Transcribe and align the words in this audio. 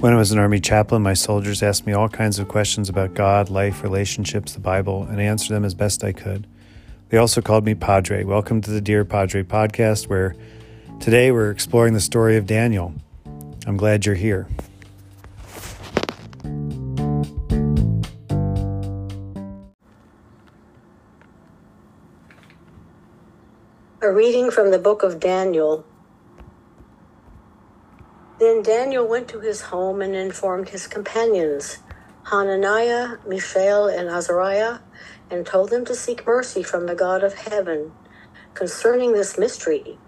When 0.00 0.12
I 0.12 0.16
was 0.16 0.30
an 0.30 0.38
Army 0.38 0.60
chaplain, 0.60 1.00
my 1.00 1.14
soldiers 1.14 1.62
asked 1.62 1.86
me 1.86 1.94
all 1.94 2.10
kinds 2.10 2.38
of 2.38 2.48
questions 2.48 2.90
about 2.90 3.14
God, 3.14 3.48
life, 3.48 3.82
relationships, 3.82 4.52
the 4.52 4.60
Bible, 4.60 5.04
and 5.04 5.18
I 5.18 5.24
answered 5.24 5.54
them 5.54 5.64
as 5.64 5.74
best 5.74 6.04
I 6.04 6.12
could. 6.12 6.46
They 7.08 7.16
also 7.16 7.40
called 7.40 7.64
me 7.64 7.74
Padre. 7.74 8.22
Welcome 8.22 8.60
to 8.60 8.70
the 8.70 8.82
Dear 8.82 9.06
Padre 9.06 9.42
podcast, 9.42 10.06
where 10.06 10.36
today 11.00 11.32
we're 11.32 11.50
exploring 11.50 11.94
the 11.94 12.00
story 12.00 12.36
of 12.36 12.46
Daniel. 12.46 12.94
I'm 13.66 13.78
glad 13.78 14.04
you're 14.04 14.14
here. 14.14 14.46
A 24.02 24.12
reading 24.12 24.50
from 24.50 24.72
the 24.72 24.78
book 24.78 25.02
of 25.02 25.18
Daniel. 25.18 25.86
Then 28.38 28.62
Daniel 28.62 29.08
went 29.08 29.28
to 29.28 29.40
his 29.40 29.62
home 29.62 30.02
and 30.02 30.14
informed 30.14 30.70
his 30.70 30.86
companions, 30.86 31.78
Hananiah, 32.30 33.18
Mishael, 33.26 33.88
and 33.88 34.08
Azariah, 34.10 34.80
and 35.30 35.46
told 35.46 35.70
them 35.70 35.84
to 35.86 35.94
seek 35.94 36.26
mercy 36.26 36.62
from 36.62 36.86
the 36.86 36.94
God 36.94 37.24
of 37.24 37.34
heaven 37.34 37.92
concerning 38.54 39.12
this 39.12 39.38
mystery, 39.38 40.00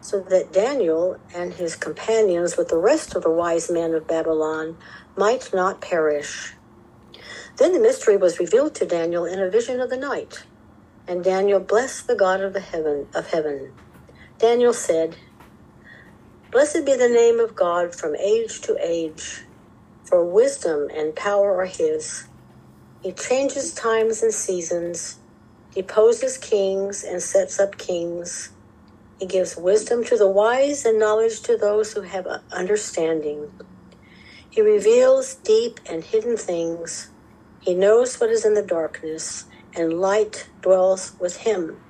so 0.00 0.20
that 0.30 0.52
Daniel 0.52 1.18
and 1.34 1.54
his 1.54 1.76
companions, 1.76 2.56
with 2.56 2.68
the 2.68 2.78
rest 2.78 3.14
of 3.16 3.22
the 3.22 3.30
wise 3.30 3.70
men 3.70 3.94
of 3.94 4.06
Babylon, 4.06 4.78
might 5.16 5.50
not 5.52 5.80
perish. 5.82 6.54
Then 7.58 7.72
the 7.72 7.80
mystery 7.80 8.16
was 8.16 8.40
revealed 8.40 8.74
to 8.76 8.86
Daniel 8.86 9.26
in 9.26 9.40
a 9.40 9.50
vision 9.50 9.80
of 9.80 9.90
the 9.90 9.96
night. 9.98 10.46
And 11.06 11.22
Daniel 11.24 11.60
blessed 11.60 12.06
the 12.06 12.16
God 12.16 12.40
of 12.40 12.54
the 12.54 12.60
heaven 12.60 13.08
of 13.14 13.28
heaven. 13.28 13.74
Daniel 14.38 14.72
said, 14.74 15.18
Blessed 16.54 16.86
be 16.86 16.94
the 16.96 17.08
name 17.08 17.40
of 17.40 17.56
God 17.56 17.96
from 17.96 18.14
age 18.14 18.60
to 18.60 18.78
age, 18.80 19.42
for 20.04 20.24
wisdom 20.24 20.88
and 20.96 21.16
power 21.16 21.58
are 21.60 21.66
his. 21.66 22.28
He 23.02 23.12
changes 23.12 23.74
times 23.74 24.22
and 24.22 24.32
seasons, 24.32 25.18
deposes 25.74 26.38
kings 26.38 27.04
and 27.04 27.20
sets 27.20 27.58
up 27.58 27.76
kings. 27.76 28.52
He 29.18 29.26
gives 29.26 29.56
wisdom 29.56 30.04
to 30.04 30.16
the 30.16 30.30
wise 30.30 30.84
and 30.84 31.00
knowledge 31.00 31.42
to 31.42 31.56
those 31.56 31.94
who 31.94 32.02
have 32.02 32.28
understanding. 32.52 33.50
He 34.50 34.62
reveals 34.62 35.34
deep 35.34 35.80
and 35.90 36.04
hidden 36.04 36.36
things. 36.36 37.10
He 37.62 37.74
knows 37.74 38.20
what 38.20 38.30
is 38.30 38.46
in 38.46 38.54
the 38.54 38.62
darkness 38.62 39.46
and 39.74 39.94
light 40.00 40.50
dwells 40.62 41.14
with 41.20 41.38
him. 41.38 41.83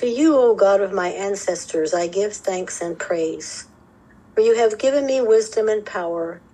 To 0.00 0.08
you, 0.08 0.36
O 0.38 0.56
God 0.56 0.82
of 0.82 0.92
my 0.92 1.08
ancestors, 1.10 1.94
I 1.94 2.08
give 2.08 2.34
thanks 2.34 2.82
and 2.82 2.98
praise. 2.98 3.68
For 4.34 4.42
you 4.42 4.56
have 4.56 4.78
given 4.78 5.06
me 5.06 5.20
wisdom 5.22 5.68
and 5.68 5.86
power, 5.86 6.44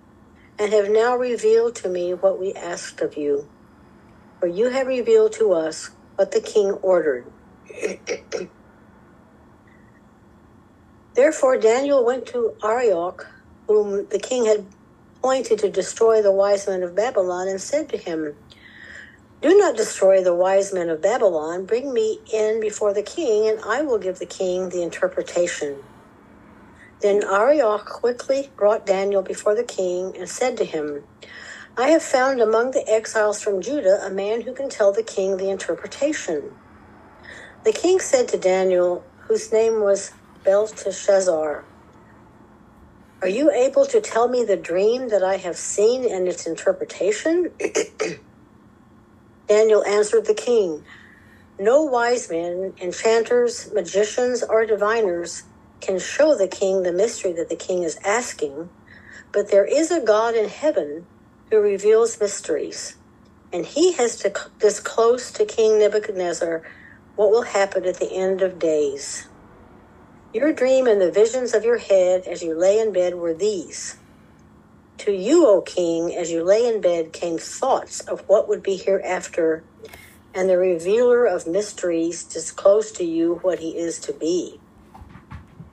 and 0.59 0.73
have 0.73 0.89
now 0.89 1.17
revealed 1.17 1.75
to 1.77 1.89
me 1.89 2.13
what 2.13 2.39
we 2.39 2.53
asked 2.53 3.01
of 3.01 3.17
you. 3.17 3.51
For 4.41 4.47
you 4.47 4.69
have 4.69 4.87
revealed 4.87 5.33
to 5.33 5.53
us 5.53 5.91
what 6.17 6.31
the 6.31 6.41
king 6.41 6.71
ordered. 6.83 7.33
Therefore, 11.15 11.57
Daniel 11.59 12.05
went 12.05 12.27
to 12.27 12.53
Arioch, 12.63 13.25
whom 13.67 14.07
the 14.09 14.19
king 14.19 14.45
had 14.45 14.73
appointed 15.19 15.59
to 15.59 15.71
destroy 15.71 16.21
the 16.21 16.31
wise 16.33 16.67
men 16.67 16.83
of 16.83 16.95
Babylon, 16.95 17.47
and 17.49 17.61
said 17.61 17.89
to 17.89 17.97
him, 17.97 18.35
do 19.41 19.57
not 19.57 19.77
destroy 19.77 20.23
the 20.23 20.35
wise 20.35 20.73
men 20.73 20.89
of 20.89 21.01
Babylon. 21.01 21.65
Bring 21.65 21.93
me 21.93 22.21
in 22.33 22.59
before 22.61 22.93
the 22.93 23.03
king, 23.03 23.49
and 23.49 23.59
I 23.65 23.81
will 23.83 23.99
give 23.99 24.19
the 24.19 24.25
king 24.27 24.69
the 24.69 24.83
interpretation. 24.83 25.83
Then 27.01 27.23
Arioch 27.23 27.85
quickly 27.85 28.53
brought 28.57 28.85
Daniel 28.87 29.23
before 29.23 29.55
the 29.55 29.63
king 29.65 30.15
and 30.17 30.29
said 30.29 30.57
to 30.57 30.65
him, 30.65 31.05
I 31.77 31.89
have 31.89 32.03
found 32.03 32.41
among 32.41 32.71
the 32.71 32.87
exiles 32.89 33.41
from 33.41 33.61
Judah 33.61 34.01
a 34.05 34.11
man 34.11 34.41
who 34.41 34.53
can 34.53 34.69
tell 34.69 34.93
the 34.93 35.03
king 35.03 35.37
the 35.37 35.49
interpretation. 35.49 36.57
The 37.65 37.73
king 37.73 37.99
said 37.99 38.29
to 38.29 38.39
Daniel, 38.39 39.11
whose 39.27 39.53
name 39.53 39.81
was 39.81 40.13
Belteshazzar, 40.45 41.67
Are 43.21 43.29
you 43.29 43.51
able 43.51 43.85
to 43.87 44.01
tell 44.01 44.29
me 44.29 44.45
the 44.45 44.57
dream 44.57 45.09
that 45.09 45.23
I 45.23 45.37
have 45.37 45.57
seen 45.57 46.05
and 46.11 46.27
its 46.27 46.47
interpretation? 46.47 47.51
Daniel 49.47 49.83
answered 49.85 50.25
the 50.25 50.33
king, 50.33 50.83
No 51.59 51.83
wise 51.83 52.29
men, 52.29 52.73
enchanters, 52.81 53.71
magicians, 53.73 54.43
or 54.43 54.65
diviners 54.65 55.43
can 55.81 55.99
show 55.99 56.35
the 56.35 56.47
king 56.47 56.83
the 56.83 56.93
mystery 56.93 57.33
that 57.33 57.49
the 57.49 57.55
king 57.55 57.83
is 57.83 57.97
asking, 58.05 58.69
but 59.31 59.51
there 59.51 59.65
is 59.65 59.91
a 59.91 60.01
God 60.01 60.35
in 60.35 60.49
heaven 60.49 61.07
who 61.51 61.59
reveals 61.59 62.19
mysteries, 62.19 62.97
and 63.53 63.65
he 63.65 63.93
has 63.93 64.25
disclosed 64.59 65.35
to 65.35 65.45
King 65.45 65.79
Nebuchadnezzar 65.79 66.63
what 67.15 67.31
will 67.31 67.43
happen 67.43 67.85
at 67.85 67.99
the 67.99 68.11
end 68.13 68.41
of 68.41 68.59
days. 68.59 69.27
Your 70.33 70.53
dream 70.53 70.87
and 70.87 71.01
the 71.01 71.11
visions 71.11 71.53
of 71.53 71.63
your 71.65 71.77
head 71.79 72.27
as 72.27 72.43
you 72.43 72.57
lay 72.57 72.79
in 72.79 72.93
bed 72.93 73.15
were 73.15 73.33
these. 73.33 73.97
To 74.99 75.11
you, 75.11 75.47
O 75.47 75.61
king, 75.61 76.15
as 76.15 76.31
you 76.31 76.43
lay 76.43 76.65
in 76.67 76.81
bed, 76.81 77.13
came 77.13 77.37
thoughts 77.37 77.99
of 78.01 78.21
what 78.27 78.47
would 78.47 78.63
be 78.63 78.77
hereafter, 78.77 79.63
and 80.33 80.49
the 80.49 80.57
revealer 80.57 81.25
of 81.25 81.45
mysteries 81.47 82.23
disclosed 82.23 82.95
to 82.95 83.03
you 83.03 83.35
what 83.43 83.59
he 83.59 83.77
is 83.77 83.99
to 83.99 84.13
be. 84.13 84.59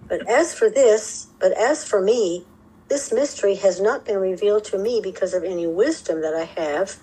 But 0.06 0.28
as 0.28 0.54
for 0.54 0.68
this, 0.68 1.28
but 1.40 1.52
as 1.52 1.84
for 1.84 2.00
me, 2.00 2.44
this 2.88 3.12
mystery 3.12 3.54
has 3.56 3.80
not 3.80 4.04
been 4.04 4.18
revealed 4.18 4.64
to 4.64 4.78
me 4.78 5.00
because 5.02 5.32
of 5.32 5.42
any 5.42 5.66
wisdom 5.66 6.20
that 6.20 6.34
I 6.34 6.44
have, 6.60 6.96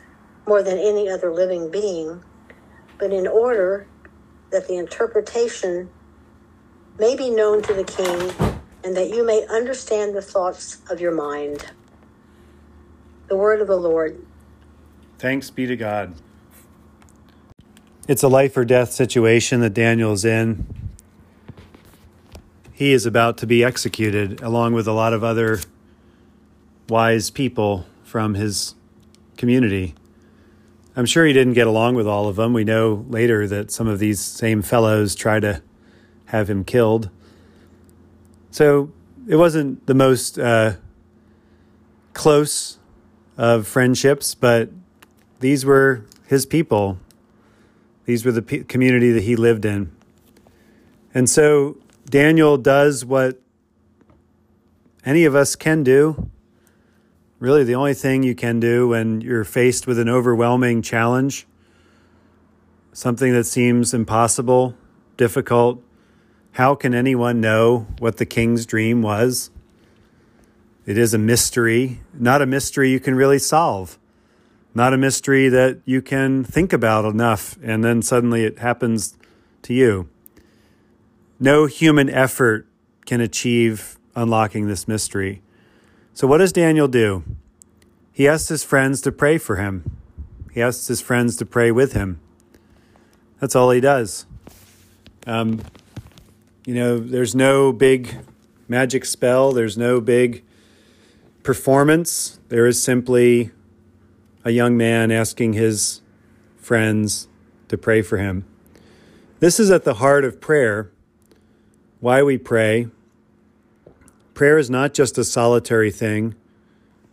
more 0.47 0.61
than 0.61 0.77
any 0.77 1.09
other 1.09 1.33
living 1.33 1.71
being, 1.71 2.23
but 2.99 3.11
in 3.11 3.27
order 3.27 3.87
that 4.51 4.67
the 4.67 4.77
interpretation 4.77 5.89
may 6.99 7.15
be 7.15 7.31
known 7.31 7.63
to 7.63 7.73
the 7.73 7.83
king, 7.83 8.31
and 8.83 8.95
that 8.95 9.09
you 9.09 9.25
may 9.25 9.45
understand 9.47 10.15
the 10.15 10.21
thoughts 10.21 10.81
of 10.89 11.01
your 11.01 11.13
mind. 11.13 11.71
The 13.31 13.37
word 13.37 13.61
of 13.61 13.67
the 13.67 13.77
Lord. 13.77 14.25
Thanks 15.17 15.49
be 15.49 15.65
to 15.65 15.77
God. 15.77 16.15
It's 18.05 18.23
a 18.23 18.27
life 18.27 18.57
or 18.57 18.65
death 18.65 18.91
situation 18.91 19.61
that 19.61 19.73
Daniel's 19.73 20.25
in. 20.25 20.65
He 22.73 22.91
is 22.91 23.05
about 23.05 23.37
to 23.37 23.47
be 23.47 23.63
executed 23.63 24.41
along 24.41 24.73
with 24.73 24.85
a 24.85 24.91
lot 24.91 25.13
of 25.13 25.23
other 25.23 25.61
wise 26.89 27.29
people 27.29 27.85
from 28.03 28.33
his 28.33 28.75
community. 29.37 29.95
I'm 30.97 31.05
sure 31.05 31.25
he 31.25 31.31
didn't 31.31 31.53
get 31.53 31.67
along 31.67 31.95
with 31.95 32.07
all 32.07 32.27
of 32.27 32.35
them. 32.35 32.51
We 32.51 32.65
know 32.65 33.05
later 33.07 33.47
that 33.47 33.71
some 33.71 33.87
of 33.87 33.99
these 33.99 34.19
same 34.19 34.61
fellows 34.61 35.15
try 35.15 35.39
to 35.39 35.61
have 36.25 36.49
him 36.49 36.65
killed. 36.65 37.09
So 38.49 38.91
it 39.25 39.37
wasn't 39.37 39.87
the 39.87 39.95
most 39.95 40.37
uh, 40.37 40.73
close 42.13 42.77
of 43.37 43.67
friendships, 43.67 44.35
but 44.35 44.69
these 45.39 45.65
were 45.65 46.05
his 46.27 46.45
people. 46.45 46.97
These 48.05 48.25
were 48.25 48.31
the 48.31 48.41
p- 48.41 48.63
community 48.63 49.11
that 49.11 49.23
he 49.23 49.35
lived 49.35 49.65
in. 49.65 49.91
And 51.13 51.29
so 51.29 51.77
Daniel 52.09 52.57
does 52.57 53.05
what 53.05 53.39
any 55.05 55.25
of 55.25 55.35
us 55.35 55.55
can 55.55 55.83
do. 55.83 56.29
Really, 57.39 57.63
the 57.63 57.75
only 57.75 57.93
thing 57.93 58.23
you 58.23 58.35
can 58.35 58.59
do 58.59 58.89
when 58.89 59.21
you're 59.21 59.43
faced 59.43 59.87
with 59.87 59.97
an 59.97 60.09
overwhelming 60.09 60.81
challenge, 60.81 61.47
something 62.93 63.31
that 63.33 63.45
seems 63.45 63.93
impossible, 63.93 64.75
difficult. 65.17 65.83
How 66.53 66.75
can 66.75 66.93
anyone 66.93 67.39
know 67.39 67.87
what 67.99 68.17
the 68.17 68.25
king's 68.25 68.65
dream 68.65 69.01
was? 69.01 69.50
It 70.85 70.97
is 70.97 71.13
a 71.13 71.17
mystery, 71.17 71.99
not 72.13 72.41
a 72.41 72.45
mystery 72.45 72.89
you 72.89 72.99
can 72.99 73.15
really 73.15 73.37
solve, 73.37 73.99
not 74.73 74.93
a 74.93 74.97
mystery 74.97 75.47
that 75.49 75.79
you 75.85 76.01
can 76.01 76.43
think 76.43 76.73
about 76.73 77.05
enough 77.05 77.57
and 77.61 77.83
then 77.83 78.01
suddenly 78.01 78.43
it 78.43 78.59
happens 78.59 79.15
to 79.63 79.73
you. 79.73 80.09
No 81.39 81.65
human 81.65 82.09
effort 82.09 82.67
can 83.05 83.21
achieve 83.21 83.97
unlocking 84.15 84.67
this 84.67 84.87
mystery. 84.87 85.41
So, 86.13 86.27
what 86.27 86.39
does 86.39 86.51
Daniel 86.51 86.87
do? 86.87 87.23
He 88.11 88.27
asks 88.27 88.49
his 88.49 88.63
friends 88.63 89.01
to 89.01 89.11
pray 89.11 89.37
for 89.37 89.55
him. 89.55 89.97
He 90.51 90.61
asks 90.61 90.87
his 90.87 91.01
friends 91.01 91.35
to 91.37 91.45
pray 91.45 91.71
with 91.71 91.93
him. 91.93 92.19
That's 93.39 93.55
all 93.55 93.71
he 93.71 93.81
does. 93.81 94.25
Um, 95.25 95.61
you 96.65 96.75
know, 96.75 96.99
there's 96.99 97.33
no 97.33 97.71
big 97.71 98.17
magic 98.67 99.05
spell, 99.05 99.51
there's 99.51 99.77
no 99.77 100.01
big 100.01 100.43
performance. 101.43 102.39
There 102.49 102.67
is 102.67 102.81
simply 102.81 103.51
a 104.43 104.51
young 104.51 104.77
man 104.77 105.11
asking 105.11 105.53
his 105.53 106.01
friends 106.57 107.27
to 107.67 107.77
pray 107.77 108.01
for 108.01 108.17
him. 108.17 108.45
This 109.39 109.59
is 109.59 109.71
at 109.71 109.83
the 109.83 109.95
heart 109.95 110.23
of 110.23 110.39
prayer. 110.39 110.91
Why 111.99 112.23
we 112.23 112.37
pray. 112.37 112.87
Prayer 114.33 114.57
is 114.57 114.69
not 114.69 114.93
just 114.93 115.17
a 115.17 115.23
solitary 115.23 115.91
thing, 115.91 116.35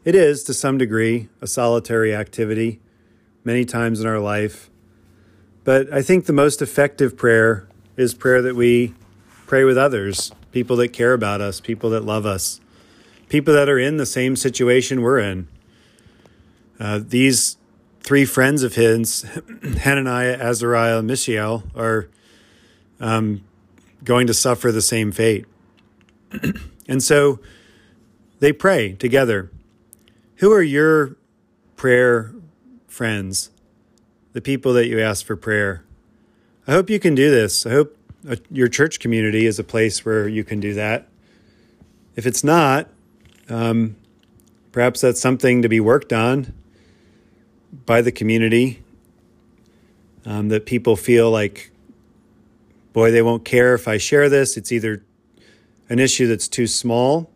it 0.05 0.15
is 0.15 0.43
to 0.45 0.55
some 0.55 0.79
degree 0.79 1.29
a 1.43 1.47
solitary 1.47 2.15
activity 2.15 2.81
many 3.45 3.65
times 3.67 4.01
in 4.01 4.07
our 4.07 4.21
life. 4.21 4.71
But 5.65 5.93
I 5.93 6.01
think 6.01 6.25
the 6.25 6.33
most 6.33 6.63
effective 6.63 7.17
prayer 7.17 7.69
is 7.97 8.15
prayer 8.15 8.41
that 8.41 8.57
we 8.57 8.95
pray 9.47 9.65
with 9.65 9.77
others, 9.77 10.33
people 10.53 10.77
that 10.77 10.95
care 10.95 11.13
about 11.13 11.43
us, 11.43 11.61
people 11.61 11.91
that 11.91 12.05
love 12.05 12.25
us, 12.25 12.61
people 13.29 13.55
that 13.55 13.69
are 13.69 13.79
in 13.79 13.97
the 13.97 14.07
same 14.07 14.37
situation 14.37 15.03
we're 15.03 15.19
in. 15.19 15.49
Uh, 16.81 17.01
these 17.03 17.57
three 18.01 18.25
friends 18.25 18.63
of 18.63 18.75
his, 18.75 19.23
Hananiah, 19.81 20.39
Azariah, 20.39 21.03
Mishael, 21.03 21.65
are 21.75 22.09
um, 23.01 23.43
going 24.05 24.27
to 24.27 24.35
suffer 24.35 24.73
the 24.73 24.83
same 24.83 25.13
fate. 25.13 25.47
and 26.89 27.03
so 27.03 27.41
they 28.41 28.53
pray 28.53 28.93
together. 28.95 29.51
Who 30.37 30.53
are 30.53 30.63
your 30.63 31.17
prayer 31.77 32.33
friends? 32.87 33.51
The 34.33 34.41
people 34.41 34.73
that 34.75 34.87
you 34.87 35.01
ask 35.01 35.27
for 35.27 35.37
prayer. 35.37 35.85
I 36.67 36.73
hope 36.73 36.91
you 36.91 37.01
can 37.01 37.15
do 37.15 37.31
this. 37.31 37.67
I 37.67 37.71
hope 37.71 37.97
uh, 38.29 38.37
your 38.51 38.69
church 38.69 39.01
community 39.01 39.47
is 39.47 39.59
a 39.59 39.65
place 39.65 40.05
where 40.05 40.29
you 40.29 40.45
can 40.45 40.61
do 40.61 40.75
that. 40.75 41.09
If 42.15 42.27
it's 42.27 42.45
not, 42.45 42.89
um, 43.49 43.97
perhaps 44.73 45.01
that's 45.01 45.21
something 45.21 45.63
to 45.63 45.69
be 45.69 45.81
worked 45.81 46.13
on 46.13 46.53
by 47.87 48.03
the 48.03 48.13
community. 48.13 48.83
Um, 50.25 50.49
that 50.49 50.67
people 50.67 50.95
feel 50.95 51.31
like, 51.31 51.71
boy, 52.93 53.11
they 53.11 53.23
won't 53.23 53.47
care 53.47 53.75
if 53.75 53.89
I 53.89 53.97
share 53.97 54.29
this. 54.29 54.59
It's 54.59 54.71
either 54.71 55.03
an 55.89 55.99
issue 55.99 56.27
that's 56.27 56.49
too 56.49 56.67
small 56.67 57.31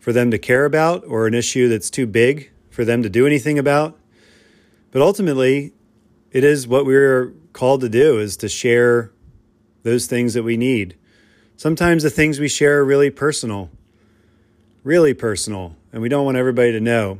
for 0.00 0.12
them 0.12 0.30
to 0.32 0.38
care 0.38 0.64
about 0.64 1.04
or 1.06 1.26
an 1.26 1.34
issue 1.34 1.68
that's 1.68 1.90
too 1.90 2.06
big 2.06 2.50
for 2.70 2.84
them 2.84 3.02
to 3.02 3.08
do 3.08 3.26
anything 3.26 3.58
about. 3.58 3.96
But 4.90 5.02
ultimately, 5.02 5.72
it 6.32 6.44
is 6.44 6.66
what 6.66 6.86
we're 6.86 7.34
called 7.52 7.82
to 7.82 7.88
do 7.88 8.18
is 8.18 8.36
to 8.38 8.48
share 8.48 9.12
those 9.82 10.06
things 10.06 10.34
that 10.34 10.42
we 10.42 10.56
need. 10.56 10.96
Sometimes 11.56 12.02
the 12.02 12.10
things 12.10 12.40
we 12.40 12.48
share 12.48 12.80
are 12.80 12.84
really 12.84 13.10
personal, 13.10 13.70
really 14.88 15.12
personal, 15.12 15.76
and 15.92 16.00
we 16.00 16.08
don't 16.08 16.24
want 16.24 16.38
everybody 16.38 16.72
to 16.72 16.80
know. 16.80 17.18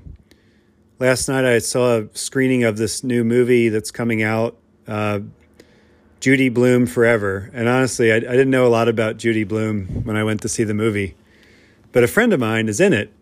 Last 0.99 1.29
night 1.29 1.45
I 1.45 1.59
saw 1.59 1.99
a 1.99 2.09
screening 2.15 2.65
of 2.65 2.79
this 2.79 3.05
new 3.05 3.25
movie 3.25 3.69
that's 3.69 3.91
coming 3.91 4.23
out, 4.23 4.57
uh, 4.87 5.21
Judy 6.19 6.49
Blume 6.49 6.87
Forever. 6.87 7.51
And 7.53 7.69
honestly, 7.69 8.11
I, 8.11 8.17
I 8.17 8.21
didn't 8.21 8.49
know 8.49 8.67
a 8.67 8.73
lot 8.73 8.89
about 8.89 9.19
Judy 9.19 9.45
Blume 9.45 10.03
when 10.05 10.17
I 10.17 10.25
went 10.25 10.41
to 10.43 10.49
see 10.49 10.65
the 10.65 10.73
movie, 10.73 11.15
but 11.93 12.03
a 12.03 12.09
friend 12.09 12.33
of 12.33 12.41
mine 12.41 12.71
is 12.71 12.81
in 12.81 12.95
it, 12.95 13.13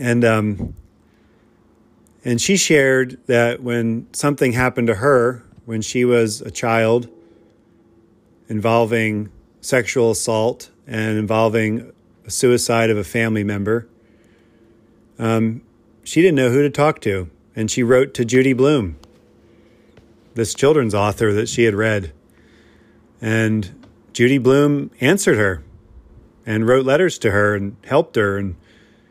and 0.00 0.24
um, 0.24 0.74
and 2.24 2.40
she 2.40 2.56
shared 2.56 3.20
that 3.28 3.62
when 3.62 4.08
something 4.12 4.50
happened 4.50 4.88
to 4.88 4.96
her 4.96 5.44
when 5.64 5.80
she 5.80 6.04
was 6.04 6.40
a 6.40 6.50
child 6.50 7.08
involving 8.48 9.30
sexual 9.60 10.10
assault 10.10 10.70
and 10.88 11.16
involving 11.16 11.92
a 12.26 12.30
suicide 12.30 12.90
of 12.90 12.96
a 12.96 13.04
family 13.04 13.44
member, 13.44 13.88
um, 15.18 15.62
she 16.04 16.20
didn't 16.20 16.36
know 16.36 16.50
who 16.50 16.62
to 16.62 16.70
talk 16.70 17.00
to. 17.02 17.30
And 17.54 17.70
she 17.70 17.82
wrote 17.82 18.14
to 18.14 18.24
Judy 18.24 18.54
Blume, 18.54 18.96
this 20.34 20.54
children's 20.54 20.94
author 20.94 21.32
that 21.34 21.48
she 21.48 21.64
had 21.64 21.74
read. 21.74 22.12
And 23.20 23.86
Judy 24.12 24.38
Blume 24.38 24.90
answered 25.00 25.36
her 25.36 25.62
and 26.46 26.66
wrote 26.66 26.86
letters 26.86 27.18
to 27.18 27.30
her 27.30 27.54
and 27.54 27.76
helped 27.84 28.16
her 28.16 28.38
and 28.38 28.56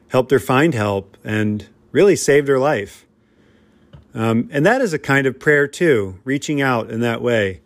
helped 0.09 0.31
her 0.31 0.39
find 0.39 0.73
help 0.73 1.17
and 1.23 1.67
really 1.91 2.15
saved 2.15 2.47
her 2.47 2.59
life. 2.59 3.05
Um, 4.13 4.49
and 4.51 4.65
that 4.65 4.81
is 4.81 4.91
a 4.91 4.99
kind 4.99 5.27
of 5.27 5.39
prayer 5.39 5.67
too, 5.67 6.19
reaching 6.23 6.61
out 6.61 6.89
in 6.89 6.99
that 7.01 7.21
way, 7.21 7.61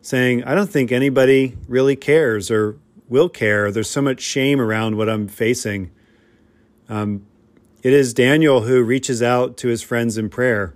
saying, 0.00 0.44
I 0.44 0.54
don't 0.54 0.70
think 0.70 0.92
anybody 0.92 1.56
really 1.68 1.96
cares 1.96 2.50
or 2.50 2.78
will 3.08 3.28
care. 3.28 3.70
There's 3.70 3.90
so 3.90 4.02
much 4.02 4.20
shame 4.20 4.60
around 4.60 4.96
what 4.96 5.08
I'm 5.08 5.28
facing. 5.28 5.90
Um, 6.88 7.26
it 7.82 7.92
is 7.92 8.14
Daniel 8.14 8.62
who 8.62 8.82
reaches 8.82 9.22
out 9.22 9.56
to 9.58 9.68
his 9.68 9.82
friends 9.82 10.16
in 10.16 10.28
prayer. 10.28 10.74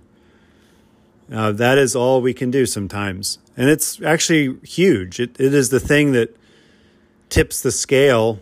Uh, 1.31 1.51
that 1.51 1.77
is 1.77 1.95
all 1.95 2.21
we 2.21 2.33
can 2.33 2.51
do 2.51 2.65
sometimes. 2.65 3.39
And 3.55 3.69
it's 3.69 4.01
actually 4.01 4.57
huge. 4.63 5.19
It, 5.19 5.39
it 5.39 5.53
is 5.53 5.69
the 5.69 5.79
thing 5.79 6.11
that 6.13 6.35
tips 7.29 7.61
the 7.61 7.71
scale 7.71 8.39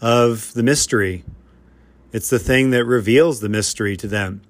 of 0.00 0.52
the 0.54 0.62
mystery. 0.62 1.24
It's 2.12 2.30
the 2.30 2.38
thing 2.38 2.70
that 2.70 2.84
reveals 2.84 3.40
the 3.40 3.48
mystery 3.48 3.96
to 3.96 4.06
them. 4.06 4.42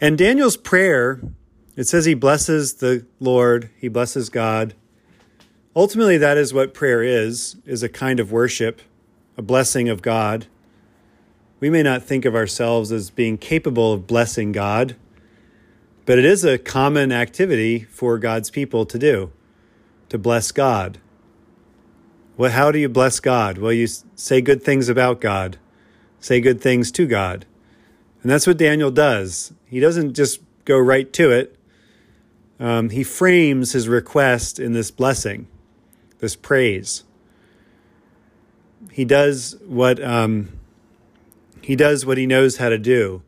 And 0.00 0.16
Daniel's 0.16 0.56
prayer, 0.56 1.20
it 1.74 1.84
says 1.84 2.04
he 2.04 2.14
blesses 2.14 2.74
the 2.74 3.06
Lord, 3.18 3.70
he 3.78 3.88
blesses 3.88 4.28
God. 4.28 4.74
Ultimately, 5.76 6.16
that 6.16 6.38
is 6.38 6.54
what 6.54 6.72
prayer 6.72 7.02
is, 7.02 7.56
is 7.66 7.82
a 7.82 7.88
kind 7.90 8.18
of 8.18 8.32
worship, 8.32 8.80
a 9.36 9.42
blessing 9.42 9.90
of 9.90 10.00
God. 10.00 10.46
We 11.60 11.68
may 11.68 11.82
not 11.82 12.02
think 12.02 12.24
of 12.24 12.34
ourselves 12.34 12.90
as 12.90 13.10
being 13.10 13.36
capable 13.36 13.92
of 13.92 14.06
blessing 14.06 14.52
God, 14.52 14.96
but 16.06 16.18
it 16.18 16.24
is 16.24 16.46
a 16.46 16.56
common 16.56 17.12
activity 17.12 17.80
for 17.80 18.18
God's 18.18 18.48
people 18.48 18.86
to 18.86 18.98
do, 18.98 19.30
to 20.08 20.16
bless 20.16 20.50
God. 20.50 20.98
Well, 22.38 22.52
how 22.52 22.72
do 22.72 22.78
you 22.78 22.88
bless 22.88 23.20
God? 23.20 23.58
Well, 23.58 23.72
you 23.72 23.86
say 24.14 24.40
good 24.40 24.62
things 24.62 24.88
about 24.88 25.20
God, 25.20 25.58
say 26.20 26.40
good 26.40 26.62
things 26.62 26.90
to 26.92 27.06
God. 27.06 27.44
And 28.22 28.30
that's 28.30 28.46
what 28.46 28.56
Daniel 28.56 28.90
does. 28.90 29.52
He 29.66 29.78
doesn't 29.78 30.14
just 30.14 30.40
go 30.64 30.78
right 30.78 31.12
to 31.12 31.32
it, 31.32 31.58
um, 32.58 32.88
he 32.88 33.04
frames 33.04 33.72
his 33.72 33.88
request 33.88 34.58
in 34.58 34.72
this 34.72 34.90
blessing, 34.90 35.48
this 36.18 36.36
praise. 36.36 37.04
He 38.90 39.04
does 39.04 39.56
what 39.66 40.02
um, 40.02 40.58
he 41.62 41.76
does 41.76 42.06
what 42.06 42.18
he 42.18 42.26
knows 42.26 42.58
how 42.58 42.68
to 42.68 42.78
do. 42.78 43.22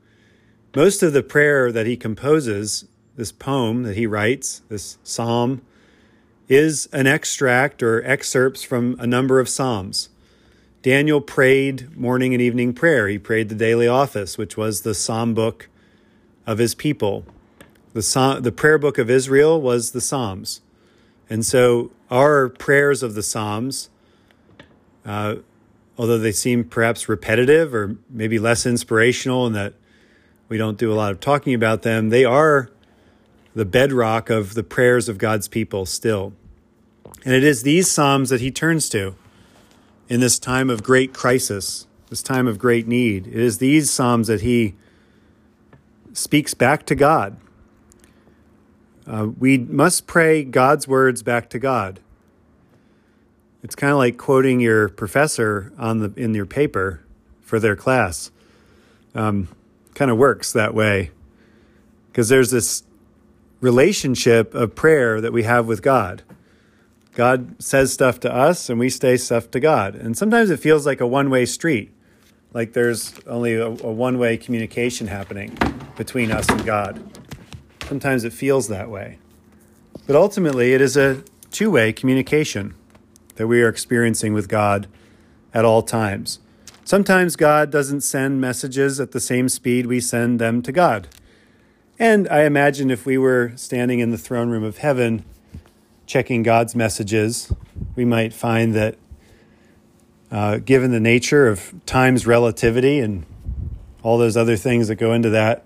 Most 0.75 1.03
of 1.03 1.13
the 1.13 1.23
prayer 1.23 1.73
that 1.73 1.87
he 1.87 1.97
composes, 1.97 2.85
this 3.17 3.33
poem 3.33 3.83
that 3.83 3.97
he 3.97 4.07
writes, 4.07 4.63
this 4.69 4.99
psalm, 5.03 5.63
is 6.49 6.89
an 6.93 7.07
extract 7.07 7.83
or 7.83 8.05
excerpts 8.05 8.63
from 8.63 8.97
a 8.99 9.07
number 9.07 9.41
of 9.41 9.49
psalms. 9.49 10.09
Daniel 10.83 11.21
prayed 11.21 11.97
morning 11.97 12.33
and 12.33 12.41
evening 12.41 12.73
prayer. 12.73 13.09
He 13.09 13.19
prayed 13.19 13.49
the 13.49 13.55
daily 13.55 13.89
office, 13.89 14.39
which 14.39 14.57
was 14.57 14.83
the 14.83 14.95
psalm 14.95 15.35
book 15.35 15.69
of 16.47 16.59
his 16.59 16.75
people. 16.75 17.27
The, 17.93 18.03
psalm, 18.03 18.43
the 18.43 18.53
prayer 18.53 18.79
book 18.79 18.99
of 18.99 19.11
Israel 19.11 19.61
was 19.61 19.91
the 19.91 20.01
Psalms. 20.01 20.61
And 21.29 21.45
so 21.45 21.91
our 22.11 22.49
prayers 22.49 23.03
of 23.03 23.15
the 23.15 23.23
Psalms 23.23 23.91
uh, 25.09 25.37
although 25.99 26.19
they 26.19 26.33
seem 26.33 26.65
perhaps 26.65 27.09
repetitive 27.09 27.75
or 27.75 27.97
maybe 28.11 28.39
less 28.39 28.67
inspirational 28.67 29.47
and 29.47 29.55
that 29.57 29.73
we 30.49 30.59
don't 30.59 30.79
do 30.79 30.93
a 30.93 30.95
lot 30.95 31.11
of 31.11 31.19
talking 31.19 31.55
about 31.55 31.83
them, 31.83 32.11
they 32.11 32.25
are 32.25 32.71
the 33.55 33.65
bedrock 33.65 34.31
of 34.31 34.55
the 34.55 34.63
prayers 34.63 35.09
of 35.09 35.19
God's 35.19 35.49
people 35.49 35.87
still. 35.87 36.33
And 37.25 37.35
it 37.35 37.43
is 37.43 37.63
these 37.63 37.91
Psalms 37.91 38.29
that 38.29 38.41
he 38.41 38.51
turns 38.51 38.89
to 38.91 39.17
in 40.09 40.21
this 40.21 40.39
time 40.39 40.71
of 40.71 40.83
great 40.83 41.13
crisis, 41.13 41.87
this 42.11 42.23
time 42.23 42.47
of 42.47 42.59
great 42.59 42.87
need. 42.87 43.27
It 43.27 43.35
is 43.35 43.59
these 43.59 43.91
Psalms 43.91 44.29
that 44.29 44.43
he 44.43 44.75
speaks 46.13 46.55
back 46.55 46.87
to 46.87 46.95
God. 46.95 47.37
Uh, 49.09 49.29
we 49.39 49.57
must 49.57 50.07
pray 50.07 50.45
God's 50.45 50.87
words 50.87 51.23
back 51.23 51.49
to 51.51 51.59
God. 51.59 52.01
It's 53.63 53.75
kind 53.75 53.91
of 53.91 53.99
like 53.99 54.19
quoting 54.19 54.61
your 54.61 54.89
professor 54.89 55.73
on 55.79 55.99
the 55.99 56.13
in 56.17 56.35
your 56.35 56.47
paper 56.47 57.01
for 57.41 57.59
their 57.59 57.75
class. 57.75 58.31
Um, 59.15 59.49
kind 59.95 60.11
of 60.11 60.19
works 60.19 60.53
that 60.53 60.75
way 60.75 61.11
because 62.13 62.29
there's 62.29 62.51
this 62.51 62.85
relationship 63.61 64.55
of 64.55 64.75
prayer 64.75 65.21
that 65.21 65.33
we 65.33 65.43
have 65.43 65.67
with 65.67 65.83
God. 65.83 66.23
God 67.15 67.61
says 67.61 67.93
stuff 67.93 68.21
to 68.21 68.33
us 68.33 68.71
and 68.71 68.79
we 68.79 68.91
say 68.91 69.17
stuff 69.17 69.51
to 69.53 69.59
God. 69.59 69.97
And 69.97 70.17
sometimes 70.17 70.51
it 70.51 70.61
feels 70.61 70.87
like 70.87 71.01
a 71.01 71.07
one 71.07 71.31
way 71.31 71.47
street, 71.47 71.91
like 72.53 72.75
there's 72.75 73.15
only 73.27 73.55
a, 73.55 73.67
a 73.67 73.71
one 73.71 74.19
way 74.19 74.37
communication 74.37 75.09
happening 75.09 75.59
between 75.97 76.31
us 76.31 76.49
and 76.49 76.65
God. 76.65 77.18
Sometimes 77.89 78.23
it 78.23 78.35
feels 78.35 78.69
that 78.69 78.91
way. 78.91 79.19
But 80.07 80.15
ultimately, 80.15 80.75
it 80.75 80.83
is 80.83 80.95
a 80.95 81.25
two 81.51 81.71
way 81.71 81.91
communication 81.91 82.75
that 83.37 83.47
we 83.47 83.63
are 83.63 83.69
experiencing 83.69 84.35
with 84.35 84.47
God 84.47 84.87
at 85.55 85.65
all 85.65 85.81
times. 85.81 86.39
Sometimes 86.85 87.35
God 87.35 87.71
doesn't 87.71 88.03
send 88.03 88.43
messages 88.43 89.01
at 89.01 89.13
the 89.13 89.21
same 89.21 89.49
speed 89.49 89.87
we 89.87 90.01
send 90.01 90.39
them 90.39 90.61
to 90.63 90.73
God. 90.73 91.09
And 91.99 92.29
I 92.29 92.45
imagine 92.45 92.91
if 92.91 93.07
we 93.07 93.17
were 93.17 93.53
standing 93.57 94.01
in 94.01 94.11
the 94.11 94.19
throne 94.19 94.51
room 94.51 94.65
of 94.65 94.79
heaven 94.79 95.25
checking 96.07 96.43
God's 96.43 96.75
messages, 96.75 97.51
we 97.97 98.05
might 98.05 98.35
find 98.35 98.75
that 98.75 98.97
uh, 100.31 100.59
given 100.59 100.91
the 100.91 101.01
nature 101.01 101.49
of 101.49 101.75
time's 101.87 102.27
relativity 102.27 103.01
and 103.01 103.25
all 104.03 104.19
those 104.19 104.37
other 104.37 104.57
things 104.57 104.89
that 104.89 104.97
go 104.97 105.15
into 105.15 105.31
that, 105.31 105.65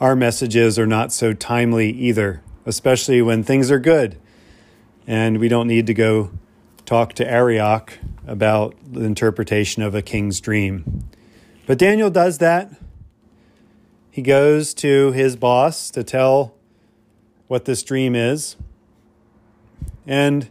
our 0.00 0.14
messages 0.14 0.78
are 0.78 0.86
not 0.86 1.12
so 1.12 1.32
timely 1.32 1.90
either, 1.90 2.42
especially 2.66 3.20
when 3.20 3.42
things 3.42 3.70
are 3.70 3.78
good. 3.78 4.18
And 5.06 5.38
we 5.38 5.48
don't 5.48 5.66
need 5.66 5.86
to 5.86 5.94
go 5.94 6.30
talk 6.86 7.14
to 7.14 7.28
Arioch 7.28 7.98
about 8.26 8.74
the 8.90 9.02
interpretation 9.02 9.82
of 9.82 9.94
a 9.94 10.02
king's 10.02 10.40
dream. 10.40 11.04
But 11.66 11.78
Daniel 11.78 12.10
does 12.10 12.38
that. 12.38 12.70
He 14.10 14.22
goes 14.22 14.74
to 14.74 15.12
his 15.12 15.36
boss 15.36 15.90
to 15.90 16.02
tell 16.02 16.54
what 17.46 17.64
this 17.64 17.82
dream 17.82 18.14
is. 18.14 18.56
And 20.06 20.48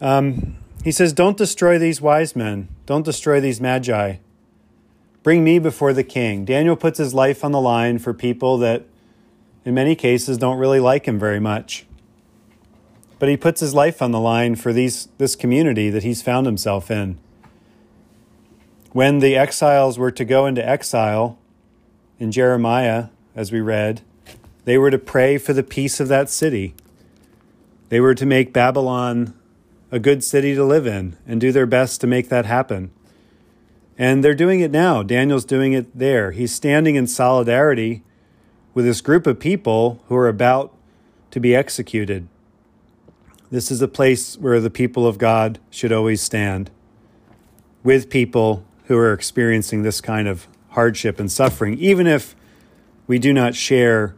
um, 0.00 0.56
he 0.84 0.92
says, 0.92 1.12
Don't 1.12 1.36
destroy 1.36 1.78
these 1.78 2.00
wise 2.00 2.36
men, 2.36 2.68
don't 2.86 3.04
destroy 3.04 3.40
these 3.40 3.60
magi. 3.60 4.16
Bring 5.22 5.44
me 5.44 5.58
before 5.58 5.92
the 5.92 6.04
king. 6.04 6.44
Daniel 6.44 6.76
puts 6.76 6.98
his 6.98 7.12
life 7.12 7.44
on 7.44 7.52
the 7.52 7.60
line 7.60 7.98
for 7.98 8.14
people 8.14 8.58
that, 8.58 8.84
in 9.64 9.74
many 9.74 9.94
cases, 9.94 10.38
don't 10.38 10.58
really 10.58 10.80
like 10.80 11.06
him 11.06 11.18
very 11.18 11.40
much. 11.40 11.86
But 13.18 13.28
he 13.28 13.36
puts 13.36 13.60
his 13.60 13.74
life 13.74 14.00
on 14.00 14.12
the 14.12 14.20
line 14.20 14.54
for 14.54 14.72
these, 14.72 15.08
this 15.18 15.34
community 15.34 15.90
that 15.90 16.04
he's 16.04 16.22
found 16.22 16.46
himself 16.46 16.90
in. 16.90 17.18
When 18.92 19.18
the 19.18 19.36
exiles 19.36 19.98
were 19.98 20.12
to 20.12 20.24
go 20.24 20.46
into 20.46 20.66
exile 20.66 21.38
in 22.18 22.32
Jeremiah, 22.32 23.08
as 23.34 23.52
we 23.52 23.60
read, 23.60 24.02
they 24.64 24.78
were 24.78 24.90
to 24.90 24.98
pray 24.98 25.36
for 25.36 25.52
the 25.52 25.62
peace 25.62 26.00
of 26.00 26.08
that 26.08 26.30
city. 26.30 26.74
They 27.88 28.00
were 28.00 28.14
to 28.14 28.26
make 28.26 28.52
Babylon 28.52 29.34
a 29.90 29.98
good 29.98 30.22
city 30.22 30.54
to 30.54 30.64
live 30.64 30.86
in 30.86 31.16
and 31.26 31.40
do 31.40 31.52
their 31.52 31.66
best 31.66 32.00
to 32.00 32.06
make 32.06 32.28
that 32.28 32.46
happen. 32.46 32.90
And 33.98 34.22
they're 34.22 34.34
doing 34.34 34.60
it 34.60 34.70
now. 34.70 35.02
Daniel's 35.02 35.44
doing 35.44 35.72
it 35.72 35.98
there. 35.98 36.30
He's 36.30 36.54
standing 36.54 36.94
in 36.94 37.08
solidarity 37.08 38.04
with 38.72 38.84
this 38.84 39.00
group 39.00 39.26
of 39.26 39.40
people 39.40 40.00
who 40.06 40.14
are 40.14 40.28
about 40.28 40.72
to 41.32 41.40
be 41.40 41.54
executed. 41.54 42.28
This 43.50 43.72
is 43.72 43.82
a 43.82 43.88
place 43.88 44.38
where 44.38 44.60
the 44.60 44.70
people 44.70 45.04
of 45.04 45.18
God 45.18 45.58
should 45.68 45.92
always 45.92 46.22
stand 46.22 46.70
with 47.82 48.08
people 48.08 48.64
who 48.84 48.96
are 48.96 49.12
experiencing 49.12 49.82
this 49.82 50.00
kind 50.00 50.28
of 50.28 50.46
hardship 50.70 51.18
and 51.18 51.30
suffering, 51.30 51.76
even 51.78 52.06
if 52.06 52.36
we 53.06 53.18
do 53.18 53.32
not 53.32 53.54
share 53.54 54.14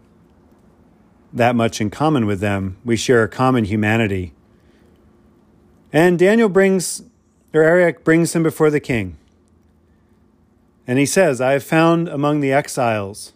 that 1.33 1.57
much 1.57 1.81
in 1.81 1.89
common 1.91 2.27
with 2.27 2.41
them. 2.41 2.77
We 2.85 2.97
share 2.97 3.23
a 3.23 3.29
common 3.29 3.65
humanity. 3.65 4.35
And 5.93 6.19
Daniel 6.19 6.49
brings, 6.49 7.03
or 7.55 7.63
Arioch 7.63 8.05
brings 8.05 8.35
him 8.35 8.43
before 8.43 8.71
the 8.71 8.81
king. 8.81 9.17
And 10.91 10.99
he 10.99 11.07
says, 11.07 11.41
I 11.41 11.53
have 11.53 11.63
found 11.63 12.09
among 12.09 12.41
the 12.41 12.53
exiles 12.53 13.33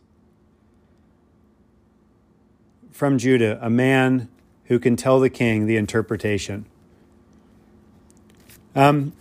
from 2.90 3.16
Judah 3.16 3.60
a 3.62 3.70
man 3.70 4.28
who 4.64 4.80
can 4.80 4.96
tell 4.96 5.20
the 5.20 5.30
king 5.30 5.66
the 5.66 5.76
interpretation. 5.76 6.66
Um, 8.74 9.12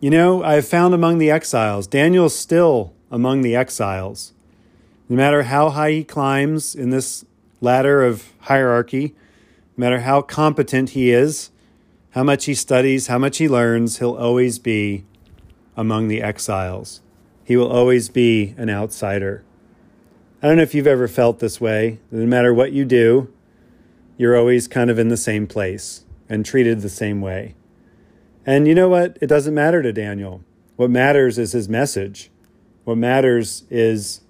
you 0.00 0.10
know, 0.10 0.42
I 0.42 0.54
have 0.54 0.66
found 0.66 0.92
among 0.92 1.18
the 1.18 1.30
exiles, 1.30 1.86
Daniel's 1.86 2.36
still 2.36 2.92
among 3.12 3.42
the 3.42 3.54
exiles. 3.54 4.32
No 5.08 5.14
matter 5.14 5.44
how 5.44 5.70
high 5.70 5.92
he 5.92 6.02
climbs 6.02 6.74
in 6.74 6.90
this 6.90 7.24
ladder 7.60 8.02
of 8.02 8.32
hierarchy, 8.40 9.14
no 9.76 9.82
matter 9.82 10.00
how 10.00 10.20
competent 10.20 10.90
he 10.90 11.12
is, 11.12 11.52
how 12.10 12.24
much 12.24 12.46
he 12.46 12.54
studies, 12.54 13.06
how 13.06 13.18
much 13.18 13.38
he 13.38 13.48
learns, 13.48 14.00
he'll 14.00 14.16
always 14.16 14.58
be 14.58 15.04
among 15.76 16.08
the 16.08 16.20
exiles. 16.20 17.02
He 17.44 17.56
will 17.56 17.70
always 17.70 18.08
be 18.08 18.54
an 18.56 18.70
outsider. 18.70 19.44
I 20.42 20.46
don't 20.48 20.56
know 20.56 20.62
if 20.62 20.74
you've 20.74 20.86
ever 20.86 21.08
felt 21.08 21.38
this 21.38 21.60
way. 21.60 22.00
No 22.10 22.26
matter 22.26 22.52
what 22.52 22.72
you 22.72 22.84
do, 22.84 23.32
you're 24.16 24.36
always 24.36 24.68
kind 24.68 24.90
of 24.90 24.98
in 24.98 25.08
the 25.08 25.16
same 25.16 25.46
place 25.46 26.04
and 26.28 26.44
treated 26.44 26.80
the 26.80 26.88
same 26.88 27.20
way. 27.20 27.54
And 28.46 28.66
you 28.66 28.74
know 28.74 28.88
what? 28.88 29.18
It 29.20 29.26
doesn't 29.26 29.54
matter 29.54 29.82
to 29.82 29.92
Daniel. 29.92 30.42
What 30.76 30.90
matters 30.90 31.38
is 31.38 31.52
his 31.52 31.68
message. 31.68 32.30
What 32.84 32.98
matters 32.98 33.64
is 33.70 34.20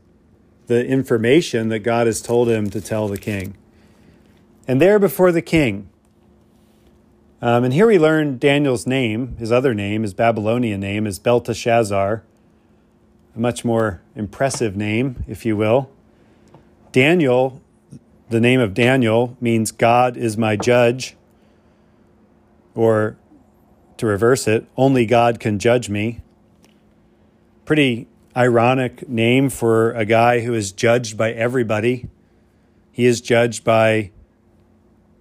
the 0.66 0.86
information 0.86 1.68
that 1.68 1.80
God 1.80 2.06
has 2.06 2.22
told 2.22 2.48
him 2.48 2.70
to 2.70 2.80
tell 2.80 3.08
the 3.08 3.18
king. 3.18 3.56
And 4.66 4.80
there 4.80 4.98
before 4.98 5.32
the 5.32 5.42
king, 5.42 5.88
um, 7.42 7.64
and 7.64 7.74
here 7.74 7.86
we 7.86 7.98
learn 7.98 8.38
Daniel's 8.38 8.86
name, 8.86 9.36
his 9.36 9.52
other 9.52 9.74
name, 9.74 10.02
his 10.02 10.14
Babylonian 10.14 10.80
name, 10.80 11.06
is 11.06 11.18
Belteshazzar, 11.18 12.24
a 13.34 13.38
much 13.40 13.64
more 13.64 14.00
impressive 14.14 14.76
name, 14.76 15.24
if 15.26 15.44
you 15.44 15.56
will. 15.56 15.90
Daniel, 16.92 17.60
the 18.30 18.40
name 18.40 18.60
of 18.60 18.74
Daniel, 18.74 19.36
means 19.40 19.72
God 19.72 20.16
is 20.16 20.36
my 20.36 20.56
judge, 20.56 21.16
or 22.74 23.16
to 23.96 24.06
reverse 24.06 24.46
it, 24.46 24.66
only 24.76 25.06
God 25.06 25.40
can 25.40 25.58
judge 25.58 25.88
me. 25.88 26.20
Pretty 27.64 28.06
ironic 28.36 29.08
name 29.08 29.48
for 29.48 29.92
a 29.92 30.04
guy 30.04 30.40
who 30.40 30.54
is 30.54 30.72
judged 30.72 31.16
by 31.16 31.32
everybody. 31.32 32.08
He 32.92 33.06
is 33.06 33.20
judged 33.20 33.64
by 33.64 34.10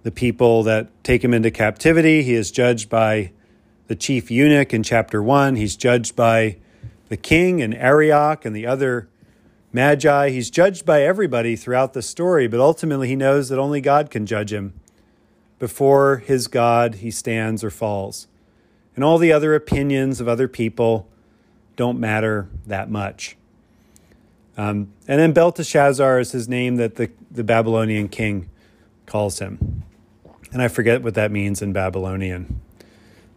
the 0.02 0.10
people 0.10 0.62
that 0.64 0.88
take 1.02 1.24
him 1.24 1.32
into 1.32 1.50
captivity. 1.50 2.22
He 2.22 2.34
is 2.34 2.50
judged 2.50 2.88
by 2.90 3.32
the 3.86 3.96
chief 3.96 4.30
eunuch 4.30 4.74
in 4.74 4.82
chapter 4.82 5.22
1. 5.22 5.56
He's 5.56 5.76
judged 5.76 6.14
by 6.14 6.58
the 7.14 7.18
king 7.18 7.62
and 7.62 7.72
Arioch 7.76 8.44
and 8.44 8.56
the 8.56 8.66
other 8.66 9.08
magi. 9.72 10.30
He's 10.30 10.50
judged 10.50 10.84
by 10.84 11.02
everybody 11.02 11.54
throughout 11.54 11.92
the 11.92 12.02
story, 12.02 12.48
but 12.48 12.58
ultimately 12.58 13.06
he 13.06 13.14
knows 13.14 13.50
that 13.50 13.58
only 13.60 13.80
God 13.80 14.10
can 14.10 14.26
judge 14.26 14.52
him. 14.52 14.74
Before 15.60 16.16
his 16.16 16.48
God, 16.48 16.96
he 16.96 17.12
stands 17.12 17.62
or 17.62 17.70
falls. 17.70 18.26
And 18.96 19.04
all 19.04 19.18
the 19.18 19.30
other 19.30 19.54
opinions 19.54 20.20
of 20.20 20.26
other 20.26 20.48
people 20.48 21.08
don't 21.76 22.00
matter 22.00 22.48
that 22.66 22.90
much. 22.90 23.36
Um, 24.56 24.92
and 25.06 25.20
then 25.20 25.32
Belteshazzar 25.32 26.18
is 26.18 26.32
his 26.32 26.48
name 26.48 26.74
that 26.78 26.96
the, 26.96 27.12
the 27.30 27.44
Babylonian 27.44 28.08
king 28.08 28.50
calls 29.06 29.38
him. 29.38 29.84
And 30.50 30.60
I 30.60 30.66
forget 30.66 31.00
what 31.04 31.14
that 31.14 31.30
means 31.30 31.62
in 31.62 31.72
Babylonian. 31.72 32.60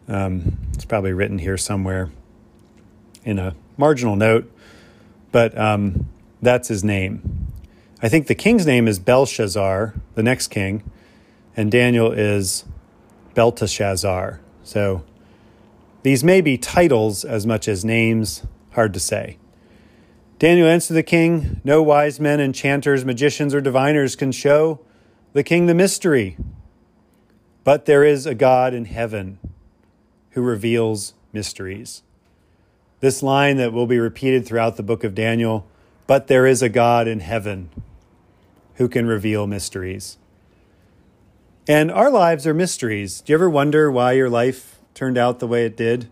Um, 0.08 0.58
it's 0.74 0.84
probably 0.84 1.12
written 1.12 1.38
here 1.38 1.56
somewhere 1.56 2.10
in 3.24 3.38
a 3.38 3.54
marginal 3.78 4.16
note, 4.16 4.52
but 5.32 5.56
um, 5.56 6.08
that's 6.42 6.68
his 6.68 6.84
name. 6.84 7.46
I 8.02 8.08
think 8.08 8.26
the 8.26 8.34
king's 8.34 8.66
name 8.66 8.86
is 8.86 8.98
Belshazzar, 8.98 9.94
the 10.14 10.22
next 10.22 10.48
king, 10.48 10.82
and 11.56 11.70
Daniel 11.70 12.12
is 12.12 12.64
Belteshazzar. 13.34 14.40
So 14.62 15.04
these 16.02 16.22
may 16.22 16.40
be 16.40 16.58
titles 16.58 17.24
as 17.24 17.46
much 17.46 17.66
as 17.66 17.84
names, 17.84 18.44
hard 18.72 18.92
to 18.94 19.00
say. 19.00 19.38
Daniel 20.38 20.68
answered 20.68 20.94
the 20.94 21.02
king 21.02 21.60
No 21.64 21.82
wise 21.82 22.20
men, 22.20 22.40
enchanters, 22.40 23.04
magicians, 23.04 23.54
or 23.54 23.60
diviners 23.60 24.14
can 24.14 24.30
show 24.30 24.80
the 25.32 25.42
king 25.42 25.66
the 25.66 25.74
mystery. 25.74 26.36
But 27.64 27.86
there 27.86 28.04
is 28.04 28.26
a 28.26 28.34
God 28.34 28.72
in 28.72 28.84
heaven 28.84 29.38
who 30.30 30.42
reveals 30.42 31.14
mysteries. 31.32 32.02
This 33.00 33.22
line 33.22 33.56
that 33.58 33.72
will 33.72 33.86
be 33.86 33.98
repeated 33.98 34.46
throughout 34.46 34.76
the 34.76 34.82
book 34.82 35.04
of 35.04 35.14
Daniel 35.14 35.66
but 36.08 36.26
there 36.26 36.46
is 36.46 36.62
a 36.62 36.70
God 36.70 37.06
in 37.06 37.20
heaven 37.20 37.68
who 38.76 38.88
can 38.88 39.06
reveal 39.06 39.46
mysteries. 39.46 40.16
And 41.68 41.90
our 41.90 42.10
lives 42.10 42.46
are 42.46 42.54
mysteries. 42.54 43.20
Do 43.20 43.30
you 43.30 43.36
ever 43.36 43.50
wonder 43.50 43.92
why 43.92 44.12
your 44.12 44.30
life 44.30 44.78
turned 44.94 45.18
out 45.18 45.38
the 45.38 45.46
way 45.46 45.66
it 45.66 45.76
did? 45.76 46.08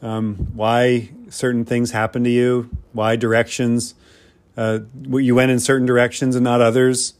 Um, 0.00 0.36
why 0.54 1.10
certain 1.28 1.66
things 1.66 1.90
happened 1.90 2.24
to 2.24 2.30
you? 2.30 2.70
Why 2.94 3.14
directions? 3.16 3.94
Uh, 4.56 4.80
you 5.06 5.34
went 5.34 5.50
in 5.50 5.60
certain 5.60 5.86
directions 5.86 6.34
and 6.34 6.42
not 6.42 6.62
others? 6.62 7.12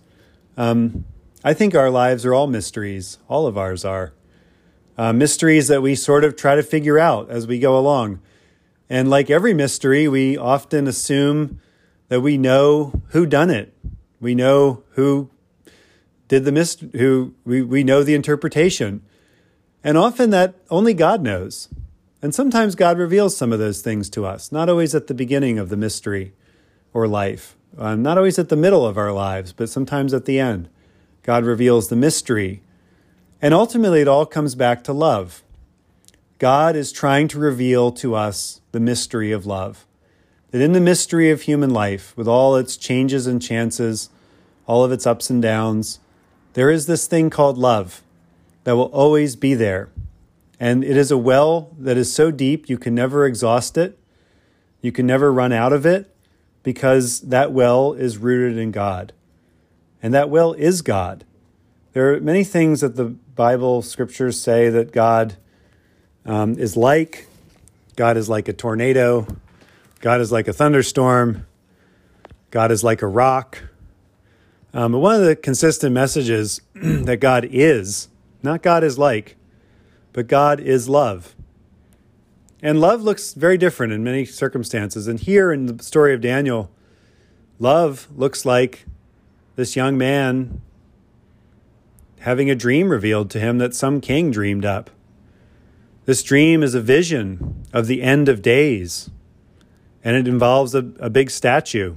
Um, 0.57 1.05
I 1.45 1.53
think 1.53 1.75
our 1.75 1.91
lives 1.91 2.25
are 2.25 2.33
all 2.33 2.47
mysteries. 2.47 3.19
All 3.29 3.47
of 3.47 3.59
ours 3.59 3.85
are. 3.85 4.15
Uh, 4.97 5.13
mysteries 5.13 5.69
that 5.69 5.83
we 5.83 5.95
sort 5.95 6.25
of 6.25 6.35
try 6.35 6.55
to 6.55 6.63
figure 6.63 6.99
out 6.99 7.29
as 7.29 7.47
we 7.47 7.59
go 7.59 7.79
along. 7.79 8.21
And 8.91 9.09
like 9.09 9.31
every 9.31 9.55
mystery, 9.55 10.09
we 10.09 10.37
often 10.37 10.89
assume 10.89 11.61
that 12.09 12.21
we 12.21 12.37
know 12.37 13.01
who 13.11 13.25
done 13.25 13.49
it. 13.49 13.73
We 14.21 14.35
know 14.35 14.83
who 14.91 15.31
did 16.27 16.45
the 16.45 16.53
mist 16.53 16.81
who 16.97 17.35
we, 17.45 17.63
we 17.63 17.85
know 17.85 18.03
the 18.03 18.17
interpretation. 18.17 19.03
And 19.85 19.97
often 19.97 20.31
that 20.31 20.57
only 20.71 20.93
God 20.93 21.23
knows. 21.23 21.69
And 22.21 22.35
sometimes 22.35 22.75
God 22.75 22.99
reveals 22.99 23.37
some 23.37 23.53
of 23.53 23.61
those 23.61 23.81
things 23.81 24.11
to 24.11 24.27
us, 24.27 24.51
not 24.51 24.69
always 24.69 24.95
at 24.95 25.07
the 25.07 25.15
beginning 25.15 25.59
of 25.59 25.69
the 25.69 25.77
mystery 25.77 26.35
or 26.93 27.07
life, 27.07 27.57
um, 27.79 28.03
not 28.03 28.19
always 28.19 28.39
at 28.41 28.49
the 28.49 28.57
middle 28.57 28.85
of 28.85 28.99
our 28.99 29.13
lives, 29.13 29.53
but 29.53 29.71
sometimes 29.71 30.13
at 30.13 30.25
the 30.25 30.39
end. 30.41 30.69
God 31.23 31.45
reveals 31.45 31.89
the 31.89 31.97
mystery. 31.97 32.63
And 33.41 33.55
ultimately, 33.55 34.01
it 34.01 34.09
all 34.09 34.27
comes 34.27 34.55
back 34.55 34.83
to 34.85 34.93
love. 34.93 35.43
God 36.39 36.75
is 36.75 36.93
trying 36.93 37.29
to 37.29 37.39
reveal 37.39 37.93
to 37.93 38.15
us 38.15 38.60
the 38.73 38.81
mystery 38.81 39.33
of 39.33 39.47
love 39.47 39.87
that 40.51 40.61
in 40.61 40.73
the 40.73 40.81
mystery 40.81 41.31
of 41.31 41.43
human 41.43 41.71
life, 41.71 42.17
with 42.17 42.27
all 42.27 42.57
its 42.57 42.77
changes 42.77 43.27
and 43.27 43.41
chances, 43.41 44.11
all 44.67 44.85
of 44.85 44.93
its 44.93 45.07
ups 45.07 45.31
and 45.31 45.41
downs, 45.41 46.01
there 46.55 46.71
is 46.71 46.87
this 46.87 47.07
thing 47.07 47.31
called 47.31 47.57
love 47.57 48.03
that 48.65 48.77
will 48.77 48.91
always 48.93 49.37
be 49.37 49.55
there. 49.55 49.89
And 50.59 50.85
it 50.85 50.97
is 50.97 51.11
a 51.11 51.19
well 51.19 51.71
that 51.79 51.97
is 51.97 52.13
so 52.13 52.31
deep 52.31 52.69
you 52.69 52.79
can 52.79 52.95
never 52.95 53.25
exhaust 53.25 53.79
it. 53.79 53.99
You 54.83 54.93
can 54.93 55.07
never 55.07 55.33
run 55.33 55.53
out 55.53 55.73
of 55.73 55.87
it 55.87 56.15
because 56.63 57.21
that 57.21 57.53
well 57.53 57.93
is 57.93 58.19
rooted 58.19 58.59
in 58.59 58.71
God. 58.71 59.13
And 60.03 60.13
that 60.13 60.31
well 60.31 60.53
is 60.55 60.83
God. 60.83 61.25
There 61.93 62.13
are 62.13 62.21
many 62.21 62.45
things 62.45 62.81
that 62.81 62.97
the 62.97 63.05
Bible 63.05 63.83
scriptures 63.83 64.41
say 64.41 64.69
that 64.69 64.93
God 64.93 65.37
um, 66.27 66.59
is 66.59 66.77
like. 66.77 67.27
God 67.97 68.17
is 68.17 68.29
like 68.29 68.49
a 68.49 68.53
tornado. 68.53 69.27
God 70.01 70.21
is 70.21 70.33
like 70.33 70.49
a 70.49 70.53
thunderstorm. 70.53 71.47
God 72.51 72.73
is 72.73 72.83
like 72.83 73.03
a 73.03 73.07
rock. 73.07 73.63
Um, 74.73 74.93
but 74.93 74.99
one 74.99 75.17
of 75.17 75.27
the 75.27 75.37
consistent 75.37 75.93
messages 75.93 76.61
that 76.75 77.19
God 77.19 77.47
is, 77.51 78.09
not 78.43 78.63
God 78.63 78.85
is 78.85 78.99
like, 78.99 79.37
but 80.13 80.27
God 80.27 80.61
is 80.61 80.89
love. 80.89 81.35
And 82.63 82.81
love 82.81 83.03
looks 83.03 83.33
very 83.33 83.57
different 83.57 83.93
in 83.93 84.05
many 84.05 84.25
circumstances. 84.25 85.09
And 85.09 85.19
here 85.19 85.51
in 85.51 85.67
the 85.67 85.83
story 85.83 86.15
of 86.15 86.21
Daniel, 86.21 86.71
love 87.59 88.09
looks 88.15 88.45
like 88.45 88.85
this 89.57 89.77
young 89.77 89.97
man 89.97 90.61
having 92.21 92.51
a 92.51 92.55
dream 92.55 92.91
revealed 92.91 93.31
to 93.31 93.41
him 93.41 93.59
that 93.59 93.75
some 93.75 94.01
king 94.01 94.31
dreamed 94.31 94.65
up. 94.65 94.91
This 96.07 96.23
dream 96.23 96.63
is 96.63 96.75
a 96.75 96.81
vision 96.81 97.65
of 97.73 97.87
the 97.87 98.03
end 98.03 98.29
of 98.29 98.43
days, 98.43 99.11
and 100.03 100.17
it 100.17 100.27
involves 100.27 100.75
a, 100.75 100.79
a 100.99 101.11
big 101.11 101.31
statue 101.31 101.95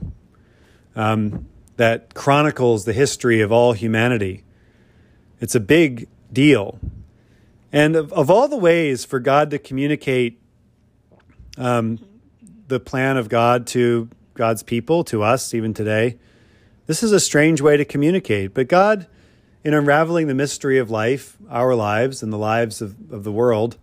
um, 0.95 1.47
that 1.77 2.13
chronicles 2.13 2.85
the 2.85 2.93
history 2.93 3.41
of 3.41 3.51
all 3.51 3.73
humanity. 3.73 4.43
It's 5.39 5.55
a 5.55 5.59
big 5.59 6.07
deal. 6.31 6.79
And 7.71 7.95
of, 7.95 8.13
of 8.13 8.29
all 8.29 8.47
the 8.47 8.57
ways 8.57 9.05
for 9.05 9.19
God 9.19 9.49
to 9.51 9.57
communicate 9.57 10.39
um, 11.57 11.99
the 12.67 12.79
plan 12.79 13.17
of 13.17 13.29
God 13.29 13.65
to 13.67 14.09
God's 14.33 14.63
people, 14.63 15.03
to 15.05 15.23
us 15.23 15.53
even 15.53 15.73
today, 15.73 16.17
this 16.85 17.01
is 17.01 17.11
a 17.11 17.19
strange 17.19 17.61
way 17.61 17.77
to 17.77 17.85
communicate. 17.85 18.53
But 18.53 18.67
God, 18.67 19.07
in 19.63 19.73
unraveling 19.73 20.27
the 20.27 20.33
mystery 20.33 20.77
of 20.77 20.91
life, 20.91 21.37
our 21.49 21.73
lives, 21.73 22.21
and 22.21 22.33
the 22.33 22.37
lives 22.37 22.81
of, 22.81 23.11
of 23.11 23.23
the 23.23 23.31
world, 23.31 23.77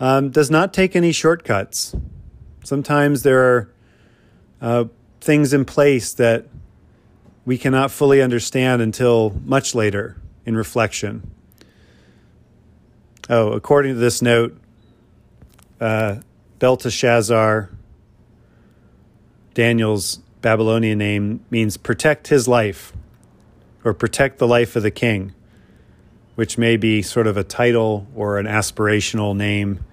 um, 0.00 0.30
does 0.30 0.50
not 0.50 0.72
take 0.72 0.94
any 0.94 1.12
shortcuts. 1.12 1.94
Sometimes 2.64 3.22
there 3.22 3.40
are 3.40 3.70
uh, 4.60 4.84
things 5.20 5.52
in 5.52 5.64
place 5.64 6.12
that 6.14 6.46
we 7.44 7.56
cannot 7.56 7.90
fully 7.90 8.20
understand 8.20 8.82
until 8.82 9.40
much 9.44 9.74
later 9.74 10.16
in 10.44 10.56
reflection. 10.56 11.30
Oh, 13.28 13.52
according 13.52 13.94
to 13.94 14.00
this 14.00 14.22
note, 14.22 14.56
uh, 15.80 16.16
Belteshazzar, 16.58 17.70
Daniel's 19.54 20.18
Babylonian 20.42 20.98
name, 20.98 21.44
means 21.50 21.76
protect 21.76 22.28
his 22.28 22.46
life 22.46 22.92
or 23.84 23.94
protect 23.94 24.38
the 24.38 24.46
life 24.46 24.76
of 24.76 24.82
the 24.82 24.90
king, 24.90 25.32
which 26.36 26.56
may 26.56 26.76
be 26.76 27.02
sort 27.02 27.26
of 27.26 27.36
a 27.36 27.42
title 27.44 28.06
or 28.14 28.38
an 28.38 28.46
aspirational 28.46 29.36
name 29.36 29.84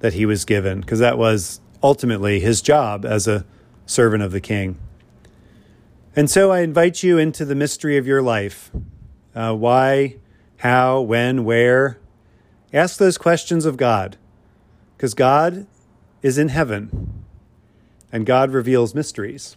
that 0.00 0.12
he 0.12 0.26
was 0.26 0.44
given, 0.44 0.80
because 0.80 0.98
that 0.98 1.16
was 1.16 1.60
ultimately 1.82 2.40
his 2.40 2.60
job 2.60 3.04
as 3.04 3.26
a 3.26 3.44
servant 3.86 4.22
of 4.22 4.30
the 4.30 4.40
king. 4.40 4.76
And 6.14 6.28
so 6.28 6.50
I 6.50 6.60
invite 6.60 7.02
you 7.02 7.16
into 7.16 7.44
the 7.44 7.54
mystery 7.54 7.96
of 7.96 8.06
your 8.06 8.20
life. 8.20 8.70
Uh, 9.34 9.54
why, 9.54 10.16
how, 10.58 11.00
when, 11.00 11.44
where? 11.44 11.98
Ask 12.72 12.98
those 12.98 13.16
questions 13.16 13.64
of 13.64 13.76
God, 13.76 14.16
because 14.96 15.14
God 15.14 15.66
is 16.22 16.38
in 16.38 16.48
heaven 16.48 17.24
and 18.10 18.26
God 18.26 18.50
reveals 18.50 18.94
mysteries. 18.94 19.56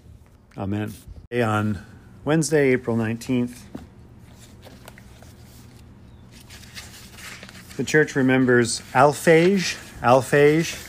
Amen. 0.57 0.93
On 1.33 1.83
Wednesday, 2.23 2.69
April 2.69 2.95
19th, 2.95 3.59
the 7.81 7.87
church 7.87 8.15
remembers 8.15 8.79
Alphege. 8.93 9.75
Alphege. 10.03 10.87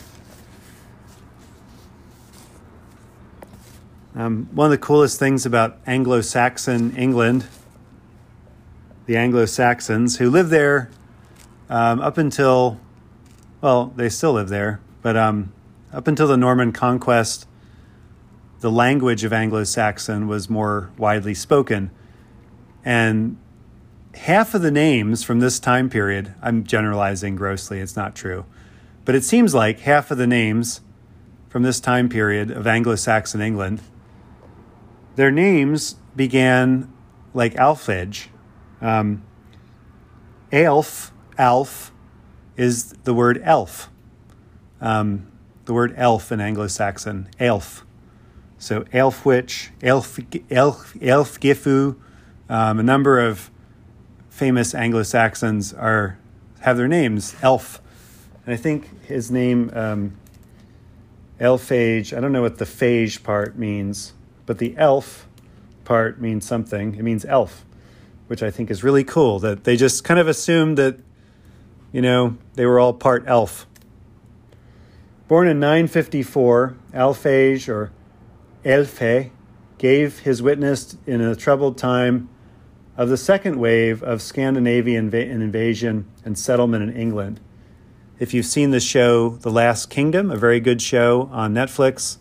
Um, 4.15 4.47
one 4.53 4.67
of 4.67 4.71
the 4.73 4.77
coolest 4.77 5.19
things 5.19 5.47
about 5.47 5.79
Anglo 5.87 6.21
Saxon 6.21 6.95
England, 6.95 7.47
the 9.07 9.17
Anglo 9.17 9.47
Saxons, 9.47 10.19
who 10.19 10.29
lived 10.29 10.51
there 10.51 10.91
um, 11.71 12.03
up 12.03 12.19
until, 12.19 12.79
well, 13.63 13.95
they 13.97 14.11
still 14.11 14.35
live 14.35 14.51
there, 14.51 14.79
but 15.01 15.17
um, 15.17 15.51
up 15.95 16.07
until 16.07 16.27
the 16.27 16.37
Norman 16.37 16.73
conquest, 16.73 17.47
the 18.61 18.71
language 18.71 19.25
of 19.25 19.33
Anglo 19.33 19.65
Saxon 19.65 20.29
was 20.29 20.51
more 20.51 20.91
widely 20.99 21.33
spoken. 21.33 21.91
And 22.85 23.39
half 24.15 24.55
of 24.55 24.63
the 24.63 24.71
names 24.71 25.23
from 25.23 25.41
this 25.41 25.59
time 25.59 25.89
period, 25.89 26.35
I'm 26.43 26.65
generalizing 26.65 27.37
grossly, 27.37 27.81
it's 27.81 27.97
not 27.97 28.15
true, 28.15 28.45
but 29.05 29.15
it 29.15 29.25
seems 29.25 29.55
like 29.55 29.81
half 29.81 30.11
of 30.11 30.19
the 30.19 30.27
names 30.27 30.81
from 31.49 31.63
this 31.63 31.81
time 31.81 32.09
period 32.09 32.51
of 32.51 32.67
Anglo 32.67 32.95
Saxon 32.95 33.41
England, 33.41 33.81
their 35.17 35.31
names 35.31 35.97
began 36.17 36.93
like 37.35 37.55
Alphege. 37.55 38.29
Um, 38.81 39.23
Aelf, 40.51 41.11
Alf, 41.39 41.93
is 42.57 42.93
the 43.05 43.15
word 43.15 43.41
elf. 43.45 43.91
Um, 44.81 45.31
the 45.65 45.73
word 45.73 45.95
elf 45.97 46.33
in 46.33 46.41
Anglo 46.41 46.67
Saxon, 46.67 47.29
elf. 47.39 47.87
So 48.59 48.83
Elfwich, 48.93 49.71
Elf, 49.83 50.19
Elf, 50.51 50.95
Elfgifu, 50.95 51.97
um, 52.49 52.79
a 52.79 52.83
number 52.83 53.19
of 53.19 53.51
famous 54.33 54.75
Anglo 54.75 55.03
Saxons 55.03 55.75
are 55.75 56.19
have 56.61 56.79
their 56.79 56.89
names 56.89 57.37
Elf, 57.43 57.81
and 58.47 58.55
I 58.55 58.57
think 58.57 59.07
his 59.07 59.31
name 59.31 59.71
um, 59.75 60.17
Elphage. 61.39 62.17
I 62.17 62.21
don't 62.21 62.33
know 62.33 62.41
what 62.41 62.57
the 62.57 62.65
phage 62.65 63.23
part 63.23 63.59
means, 63.59 64.15
but 64.47 64.59
the 64.59 64.75
elf 64.79 65.29
part 65.85 66.21
means 66.21 66.47
something. 66.47 66.95
It 66.95 67.03
means 67.03 67.25
elf, 67.25 67.67
which 68.29 68.43
I 68.43 68.51
think 68.51 68.71
is 68.71 68.83
really 68.83 69.05
cool. 69.05 69.39
That 69.39 69.65
they 69.65 69.77
just 69.77 70.03
kind 70.03 70.19
of 70.19 70.29
assumed 70.29 70.79
that, 70.79 70.99
you 71.93 72.01
know, 72.01 72.39
they 72.55 72.65
were 72.65 72.81
all 72.81 72.95
part 72.95 73.25
elf. 73.27 73.67
Born 75.29 75.47
in 75.47 75.61
954, 75.61 76.77
Alphege 76.95 77.69
or 77.69 77.93
Elfe 78.65 79.31
gave 79.79 80.21
his 80.21 80.41
witness 80.43 80.97
in 81.07 81.21
a 81.21 81.35
troubled 81.35 81.77
time 81.77 82.29
of 82.97 83.09
the 83.09 83.17
second 83.17 83.59
wave 83.59 84.03
of 84.03 84.21
Scandinavian 84.21 85.11
inv- 85.11 85.31
invasion 85.31 86.07
and 86.25 86.39
settlement 86.39 86.83
in 86.83 86.97
England. 86.97 87.41
If 88.19 88.35
you've 88.35 88.47
seen 88.47 88.71
the 88.71 88.81
show 88.81 89.31
The 89.31 89.51
Last 89.51 89.91
Kingdom, 89.91 90.31
a 90.31 90.37
very 90.37 90.61
good 90.61 90.83
show 90.83 91.29
on 91.33 91.55
Netflix, 91.55 92.19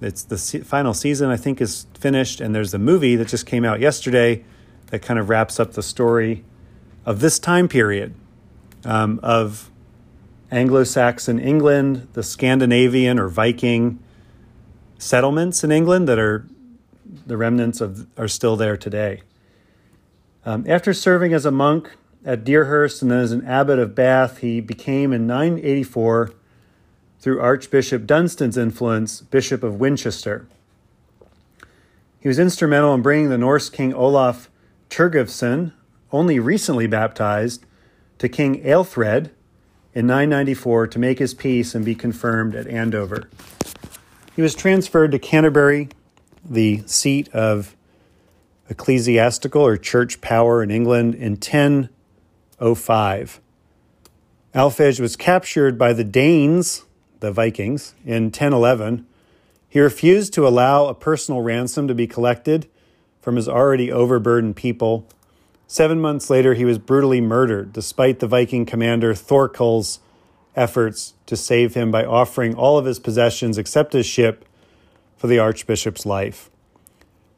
it's 0.00 0.24
the 0.24 0.36
se- 0.36 0.60
final 0.60 0.92
season, 0.92 1.30
I 1.30 1.36
think, 1.36 1.60
is 1.60 1.86
finished, 1.94 2.40
and 2.40 2.54
there's 2.54 2.74
a 2.74 2.78
movie 2.78 3.16
that 3.16 3.28
just 3.28 3.46
came 3.46 3.64
out 3.64 3.80
yesterday 3.80 4.44
that 4.86 5.00
kind 5.00 5.18
of 5.18 5.28
wraps 5.28 5.60
up 5.60 5.72
the 5.72 5.82
story 5.82 6.44
of 7.06 7.20
this 7.20 7.38
time 7.38 7.68
period 7.68 8.14
um, 8.84 9.20
of 9.22 9.70
Anglo 10.50 10.84
Saxon 10.84 11.38
England, 11.38 12.08
the 12.12 12.22
Scandinavian 12.22 13.18
or 13.18 13.28
Viking 13.28 13.98
settlements 14.98 15.64
in 15.64 15.72
England 15.72 16.08
that 16.08 16.18
are 16.18 16.46
the 17.26 17.36
remnants 17.36 17.80
of 17.80 18.06
are 18.18 18.28
still 18.28 18.56
there 18.56 18.76
today. 18.76 19.22
Um, 20.44 20.64
after 20.68 20.92
serving 20.92 21.32
as 21.32 21.46
a 21.46 21.50
monk 21.50 21.90
at 22.24 22.44
Deerhurst 22.44 23.02
and 23.02 23.10
then 23.10 23.20
as 23.20 23.32
an 23.32 23.46
abbot 23.46 23.78
of 23.78 23.94
Bath, 23.94 24.38
he 24.38 24.60
became 24.60 25.12
in 25.12 25.26
984, 25.26 26.32
through 27.22 27.40
Archbishop 27.40 28.04
Dunstan's 28.04 28.56
influence, 28.56 29.20
Bishop 29.20 29.62
of 29.62 29.78
Winchester. 29.78 30.44
He 32.18 32.26
was 32.26 32.40
instrumental 32.40 32.92
in 32.94 33.02
bringing 33.02 33.28
the 33.28 33.38
Norse 33.38 33.70
king 33.70 33.94
Olaf 33.94 34.50
Tryggvason, 34.90 35.72
only 36.10 36.40
recently 36.40 36.88
baptized, 36.88 37.64
to 38.18 38.28
King 38.28 38.60
Ethelred 38.66 39.30
in 39.94 40.06
994 40.06 40.88
to 40.88 40.98
make 40.98 41.20
his 41.20 41.32
peace 41.32 41.76
and 41.76 41.84
be 41.84 41.94
confirmed 41.94 42.56
at 42.56 42.66
Andover. 42.66 43.28
He 44.34 44.42
was 44.42 44.56
transferred 44.56 45.12
to 45.12 45.18
Canterbury, 45.20 45.90
the 46.44 46.82
seat 46.86 47.28
of 47.32 47.76
ecclesiastical 48.72 49.62
or 49.62 49.76
church 49.76 50.20
power 50.20 50.62
in 50.62 50.70
England, 50.70 51.14
in 51.14 51.32
1005. 51.32 53.40
Alphege 54.54 55.00
was 55.00 55.16
captured 55.16 55.78
by 55.78 55.92
the 55.92 56.04
Danes, 56.04 56.84
the 57.20 57.30
Vikings, 57.30 57.94
in 58.04 58.24
1011. 58.24 59.06
He 59.68 59.80
refused 59.80 60.34
to 60.34 60.46
allow 60.46 60.86
a 60.86 60.94
personal 60.94 61.40
ransom 61.40 61.88
to 61.88 61.94
be 61.94 62.06
collected 62.06 62.68
from 63.20 63.36
his 63.36 63.48
already 63.48 63.92
overburdened 63.92 64.56
people. 64.56 65.06
Seven 65.66 66.00
months 66.00 66.28
later, 66.28 66.54
he 66.54 66.64
was 66.64 66.78
brutally 66.78 67.20
murdered, 67.20 67.72
despite 67.72 68.20
the 68.20 68.26
Viking 68.26 68.66
commander 68.66 69.14
Thorkel's 69.14 70.00
efforts 70.54 71.14
to 71.26 71.36
save 71.36 71.74
him 71.74 71.90
by 71.90 72.04
offering 72.04 72.54
all 72.54 72.76
of 72.76 72.84
his 72.84 72.98
possessions 72.98 73.56
except 73.56 73.94
his 73.94 74.06
ship 74.06 74.44
for 75.16 75.26
the 75.26 75.38
archbishop's 75.38 76.04
life. 76.04 76.50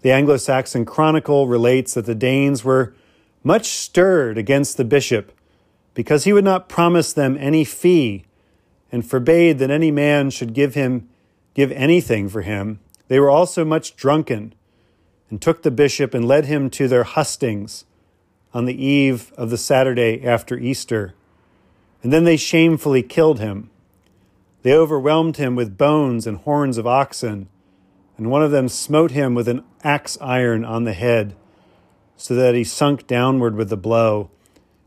The 0.05 0.13
Anglo 0.13 0.37
Saxon 0.37 0.85
Chronicle 0.85 1.49
relates 1.49 1.95
that 1.95 2.05
the 2.05 2.15
Danes 2.15 2.63
were 2.63 2.93
much 3.43 3.69
stirred 3.69 4.37
against 4.37 4.77
the 4.77 4.85
bishop 4.85 5.33
because 5.95 6.25
he 6.25 6.33
would 6.35 6.45
not 6.45 6.69
promise 6.69 7.11
them 7.15 7.39
any 7.41 7.65
fee 7.65 8.27
and 8.93 9.09
forbade 9.09 9.59
that 9.61 9.71
any 9.71 9.91
man 9.91 10.29
should 10.29 10.53
give 10.53 10.75
him 10.75 11.09
give 11.55 11.73
anything 11.73 12.29
for 12.29 12.43
him. 12.43 12.81
They 13.09 13.19
were 13.19 13.31
also 13.31 13.65
much 13.65 13.97
drunken 13.97 14.53
and 15.31 15.41
took 15.41 15.63
the 15.63 15.71
bishop 15.71 16.13
and 16.13 16.29
led 16.29 16.45
him 16.45 16.69
to 16.71 16.87
their 16.87 17.05
hustings 17.05 17.87
on 18.53 18.67
the 18.67 18.85
eve 18.85 19.33
of 19.39 19.49
the 19.49 19.57
Saturday 19.57 20.23
after 20.23 20.59
Easter. 20.59 21.15
And 22.03 22.13
then 22.13 22.25
they 22.25 22.37
shamefully 22.37 23.03
killed 23.03 23.41
him. 23.41 23.71
They 24.65 24.75
overwhelmed 24.75 25.39
him 25.39 25.57
with 25.57 25.79
bones 25.79 26.27
and 26.27 26.37
horns 26.37 26.77
of 26.77 26.87
oxen, 26.87 27.49
and 28.17 28.31
one 28.31 28.43
of 28.43 28.51
them 28.51 28.69
smote 28.69 29.11
him 29.11 29.35
with 29.35 29.49
an 29.49 29.65
axe 29.83 30.17
iron 30.21 30.65
on 30.65 30.85
the 30.85 30.93
head, 30.93 31.35
so 32.17 32.35
that 32.35 32.55
he 32.55 32.65
sunk 32.65 33.07
downward 33.07 33.57
with 33.57 33.71
the 33.71 33.77
blow, 33.77 34.31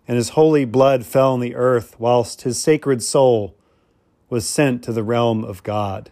and 0.08 0.16
his 0.16 0.30
holy 0.30 0.64
blood 0.66 1.06
fell 1.06 1.34
on 1.34 1.42
the 1.42 1.56
earth, 1.56 2.00
whilst 2.00 2.44
his 2.44 2.62
sacred 2.62 3.04
soul 3.04 3.54
was 4.30 4.48
sent 4.48 4.84
to 4.84 4.94
the 4.94 5.04
realm 5.04 5.44
of 5.44 5.64
God. 5.64 6.10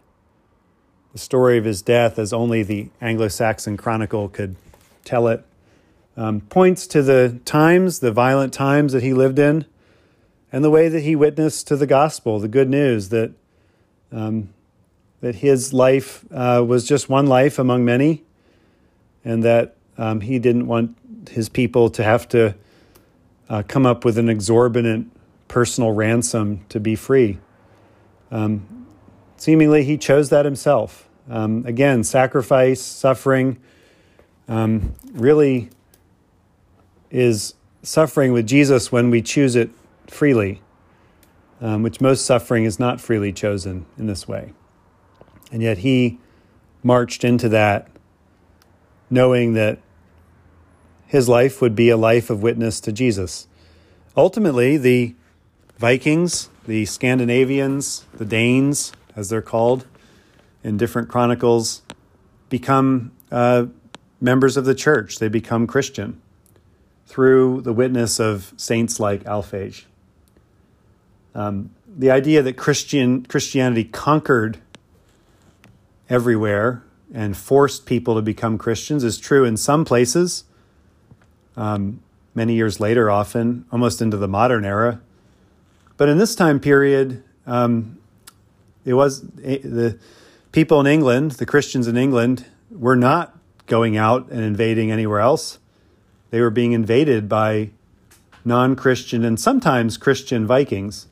The 1.13 1.19
story 1.19 1.57
of 1.57 1.63
his 1.63 1.81
death, 1.81 2.19
as 2.19 2.33
only 2.33 2.63
the 2.63 2.89
Anglo 2.99 3.29
Saxon 3.29 3.77
Chronicle 3.77 4.27
could 4.27 4.57
tell 5.05 5.27
it, 5.29 5.45
um, 6.17 6.41
points 6.41 6.87
to 6.87 7.01
the 7.01 7.39
times, 7.45 7.99
the 7.99 8.11
violent 8.11 8.53
times 8.53 8.93
that 8.93 9.03
he 9.03 9.13
lived 9.13 9.39
in, 9.39 9.65
and 10.51 10.63
the 10.63 10.69
way 10.69 10.89
that 10.89 11.01
he 11.01 11.15
witnessed 11.15 11.67
to 11.67 11.75
the 11.75 11.87
gospel, 11.87 12.39
the 12.39 12.47
good 12.47 12.69
news 12.69 13.09
that, 13.09 13.31
um, 14.11 14.49
that 15.25 15.37
his 15.37 15.73
life 15.73 16.23
uh, 16.29 16.63
was 16.63 16.87
just 16.87 17.09
one 17.09 17.25
life 17.25 17.57
among 17.57 17.83
many, 17.83 18.23
and 19.23 19.41
that 19.43 19.75
um, 19.97 20.21
he 20.21 20.37
didn't 20.37 20.67
want 20.67 20.95
his 21.31 21.49
people 21.49 21.89
to 21.89 22.03
have 22.03 22.27
to 22.27 22.53
uh, 23.49 23.63
come 23.67 23.87
up 23.87 24.05
with 24.05 24.19
an 24.19 24.29
exorbitant 24.29 25.11
personal 25.47 25.91
ransom 25.91 26.63
to 26.69 26.79
be 26.79 26.95
free. 26.95 27.39
Um, 28.29 28.85
seemingly, 29.35 29.83
he 29.83 29.97
chose 29.97 30.29
that 30.29 30.45
himself. 30.45 31.09
Um, 31.27 31.65
again, 31.65 32.03
sacrifice, 32.03 32.79
suffering, 32.79 33.57
um, 34.47 34.93
really 35.11 35.71
is 37.09 37.55
suffering 37.81 38.31
with 38.31 38.45
Jesus 38.45 38.91
when 38.91 39.09
we 39.09 39.23
choose 39.23 39.55
it 39.55 39.71
freely, 40.05 40.61
um, 41.61 41.81
which 41.81 41.99
most 41.99 42.27
suffering 42.27 42.63
is 42.63 42.77
not 42.79 43.01
freely 43.01 43.33
chosen 43.33 43.87
in 43.97 44.05
this 44.05 44.27
way. 44.27 44.53
And 45.51 45.61
yet 45.61 45.79
he 45.79 46.19
marched 46.83 47.23
into 47.23 47.49
that 47.49 47.89
knowing 49.09 49.53
that 49.53 49.79
his 51.07 51.29
life 51.29 51.61
would 51.61 51.75
be 51.75 51.89
a 51.89 51.97
life 51.97 52.29
of 52.29 52.41
witness 52.41 52.79
to 52.81 52.91
Jesus. 52.91 53.47
Ultimately, 54.17 54.77
the 54.77 55.15
Vikings, 55.77 56.49
the 56.65 56.85
Scandinavians, 56.85 58.05
the 58.13 58.25
Danes, 58.25 58.91
as 59.15 59.29
they're 59.29 59.41
called, 59.41 59.85
in 60.63 60.77
different 60.77 61.09
chronicles 61.09 61.83
become 62.49 63.11
uh, 63.31 63.65
members 64.19 64.57
of 64.57 64.65
the 64.65 64.75
church. 64.75 65.19
They 65.19 65.27
become 65.27 65.67
Christian 65.67 66.21
through 67.05 67.61
the 67.61 67.73
witness 67.73 68.19
of 68.19 68.53
saints 68.57 68.99
like 68.99 69.23
Alphege. 69.25 69.85
Um, 71.35 71.69
the 71.87 72.11
idea 72.11 72.41
that 72.41 72.57
Christian 72.57 73.25
Christianity 73.25 73.83
conquered 73.83 74.57
everywhere 76.09 76.83
and 77.13 77.35
forced 77.35 77.85
people 77.85 78.15
to 78.15 78.21
become 78.21 78.57
Christians 78.57 79.03
is 79.03 79.17
true 79.17 79.45
in 79.45 79.57
some 79.57 79.85
places. 79.85 80.43
Um, 81.55 82.01
many 82.33 82.55
years 82.55 82.79
later, 82.79 83.09
often 83.09 83.65
almost 83.71 84.01
into 84.01 84.17
the 84.17 84.27
modern 84.27 84.65
era, 84.65 84.99
but 85.97 86.09
in 86.09 86.17
this 86.17 86.35
time 86.35 86.59
period, 86.59 87.23
um, 87.47 87.97
it 88.83 88.93
was 88.93 89.23
eh, 89.43 89.59
the 89.63 89.97
people 90.51 90.79
in 90.79 90.87
England, 90.87 91.31
the 91.31 91.45
Christians 91.45 91.87
in 91.87 91.97
England, 91.97 92.45
were 92.69 92.95
not 92.95 93.37
going 93.67 93.97
out 93.97 94.29
and 94.29 94.41
invading 94.41 94.91
anywhere 94.91 95.19
else. 95.19 95.59
They 96.31 96.41
were 96.41 96.49
being 96.49 96.73
invaded 96.73 97.29
by 97.29 97.69
non 98.43 98.75
Christian 98.75 99.23
and 99.23 99.39
sometimes 99.39 99.97
Christian 99.97 100.45
Vikings. 100.45 101.07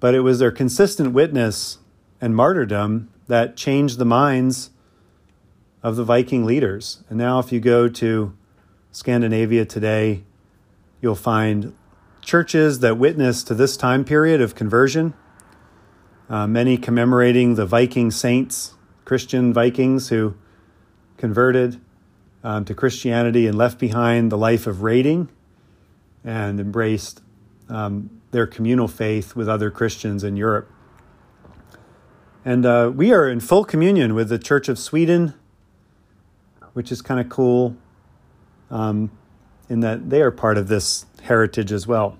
But 0.00 0.14
it 0.14 0.20
was 0.20 0.38
their 0.38 0.50
consistent 0.50 1.12
witness 1.12 1.78
and 2.20 2.34
martyrdom 2.34 3.08
that 3.32 3.56
changed 3.56 3.96
the 3.96 4.04
minds 4.04 4.68
of 5.82 5.96
the 5.96 6.04
Viking 6.04 6.44
leaders. 6.44 7.02
And 7.08 7.16
now, 7.16 7.38
if 7.38 7.50
you 7.50 7.60
go 7.60 7.88
to 7.88 8.36
Scandinavia 8.90 9.64
today, 9.64 10.24
you'll 11.00 11.14
find 11.14 11.74
churches 12.20 12.80
that 12.80 12.98
witness 12.98 13.42
to 13.44 13.54
this 13.54 13.78
time 13.78 14.04
period 14.04 14.42
of 14.42 14.54
conversion 14.54 15.14
uh, 16.28 16.46
many 16.46 16.76
commemorating 16.76 17.54
the 17.54 17.64
Viking 17.64 18.10
saints, 18.10 18.74
Christian 19.06 19.50
Vikings 19.50 20.10
who 20.10 20.34
converted 21.16 21.80
um, 22.44 22.66
to 22.66 22.74
Christianity 22.74 23.46
and 23.46 23.56
left 23.56 23.78
behind 23.78 24.30
the 24.30 24.36
life 24.36 24.66
of 24.66 24.82
raiding 24.82 25.30
and 26.22 26.60
embraced 26.60 27.22
um, 27.70 28.10
their 28.30 28.46
communal 28.46 28.88
faith 28.88 29.34
with 29.34 29.48
other 29.48 29.70
Christians 29.70 30.22
in 30.22 30.36
Europe. 30.36 30.70
And 32.44 32.66
uh, 32.66 32.90
we 32.94 33.12
are 33.12 33.28
in 33.28 33.38
full 33.38 33.64
communion 33.64 34.14
with 34.14 34.28
the 34.28 34.38
Church 34.38 34.68
of 34.68 34.78
Sweden, 34.78 35.34
which 36.72 36.90
is 36.90 37.00
kind 37.00 37.20
of 37.20 37.28
cool 37.28 37.76
um, 38.70 39.10
in 39.68 39.80
that 39.80 40.10
they 40.10 40.22
are 40.22 40.32
part 40.32 40.58
of 40.58 40.66
this 40.66 41.06
heritage 41.22 41.70
as 41.70 41.86
well. 41.86 42.18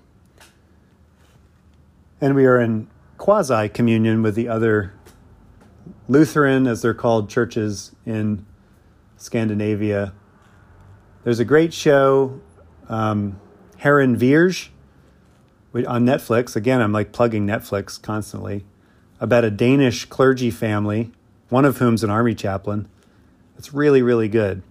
And 2.21 2.35
we 2.35 2.45
are 2.45 2.59
in 2.59 2.87
quasi 3.17 3.67
communion 3.67 4.21
with 4.21 4.35
the 4.35 4.47
other 4.47 4.93
Lutheran, 6.07 6.67
as 6.67 6.81
they're 6.81 6.93
called, 6.93 7.29
churches 7.29 7.93
in 8.05 8.45
Scandinavia. 9.17 10.13
There's 11.23 11.39
a 11.39 11.45
great 11.45 11.73
show, 11.73 12.39
um, 12.87 13.39
Herrens 13.77 14.21
Veje, 14.21 14.69
on 15.73 16.05
Netflix. 16.05 16.55
Again, 16.55 16.81
I'm 16.81 16.93
like 16.93 17.11
plugging 17.11 17.45
Netflix 17.45 18.01
constantly, 18.01 18.65
about 19.19 19.43
a 19.43 19.51
Danish 19.51 20.05
clergy 20.05 20.51
family, 20.51 21.11
one 21.49 21.65
of 21.65 21.77
whom's 21.77 22.03
an 22.03 22.09
army 22.09 22.35
chaplain. 22.35 22.87
It's 23.57 23.73
really, 23.73 24.01
really 24.01 24.27
good. 24.27 24.61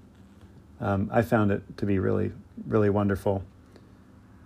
Um, 0.81 1.09
I 1.13 1.23
found 1.23 1.51
it 1.53 1.63
to 1.79 1.87
be 1.87 1.99
really, 1.99 2.33
really 2.67 2.91
wonderful. 2.91 3.45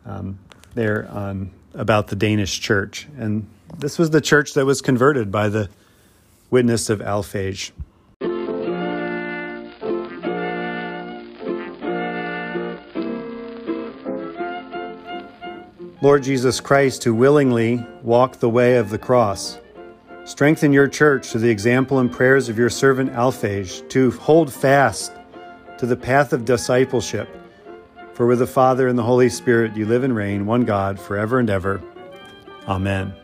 Um, 0.04 0.38
there 0.74 1.08
on 1.10 1.50
about 1.74 2.08
the 2.08 2.16
Danish 2.16 2.60
church, 2.60 3.08
and 3.18 3.48
this 3.78 3.98
was 3.98 4.10
the 4.10 4.20
church 4.20 4.54
that 4.54 4.64
was 4.64 4.80
converted 4.80 5.32
by 5.32 5.48
the 5.48 5.68
witness 6.50 6.88
of 6.90 7.00
Alphege. 7.00 7.72
Lord 16.02 16.22
Jesus 16.22 16.60
Christ, 16.60 17.02
who 17.02 17.14
willingly 17.14 17.84
walked 18.02 18.40
the 18.40 18.50
way 18.50 18.76
of 18.76 18.90
the 18.90 18.98
cross, 18.98 19.58
strengthen 20.26 20.72
your 20.72 20.88
church 20.88 21.28
through 21.28 21.40
the 21.40 21.48
example 21.48 22.00
and 22.00 22.12
prayers 22.12 22.48
of 22.48 22.58
your 22.58 22.68
servant 22.68 23.10
Alphege 23.12 23.88
to 23.88 24.10
hold 24.10 24.52
fast 24.52 25.12
to 25.78 25.86
the 25.86 25.96
path 25.96 26.32
of 26.32 26.44
discipleship. 26.44 27.28
For 28.12 28.26
with 28.26 28.40
the 28.40 28.46
Father 28.46 28.88
and 28.88 28.98
the 28.98 29.02
Holy 29.02 29.28
Spirit 29.28 29.76
you 29.76 29.86
live 29.86 30.02
and 30.02 30.14
reign, 30.14 30.46
one 30.46 30.64
God, 30.64 30.98
forever 30.98 31.38
and 31.38 31.48
ever. 31.48 31.82
Amen. 32.66 33.14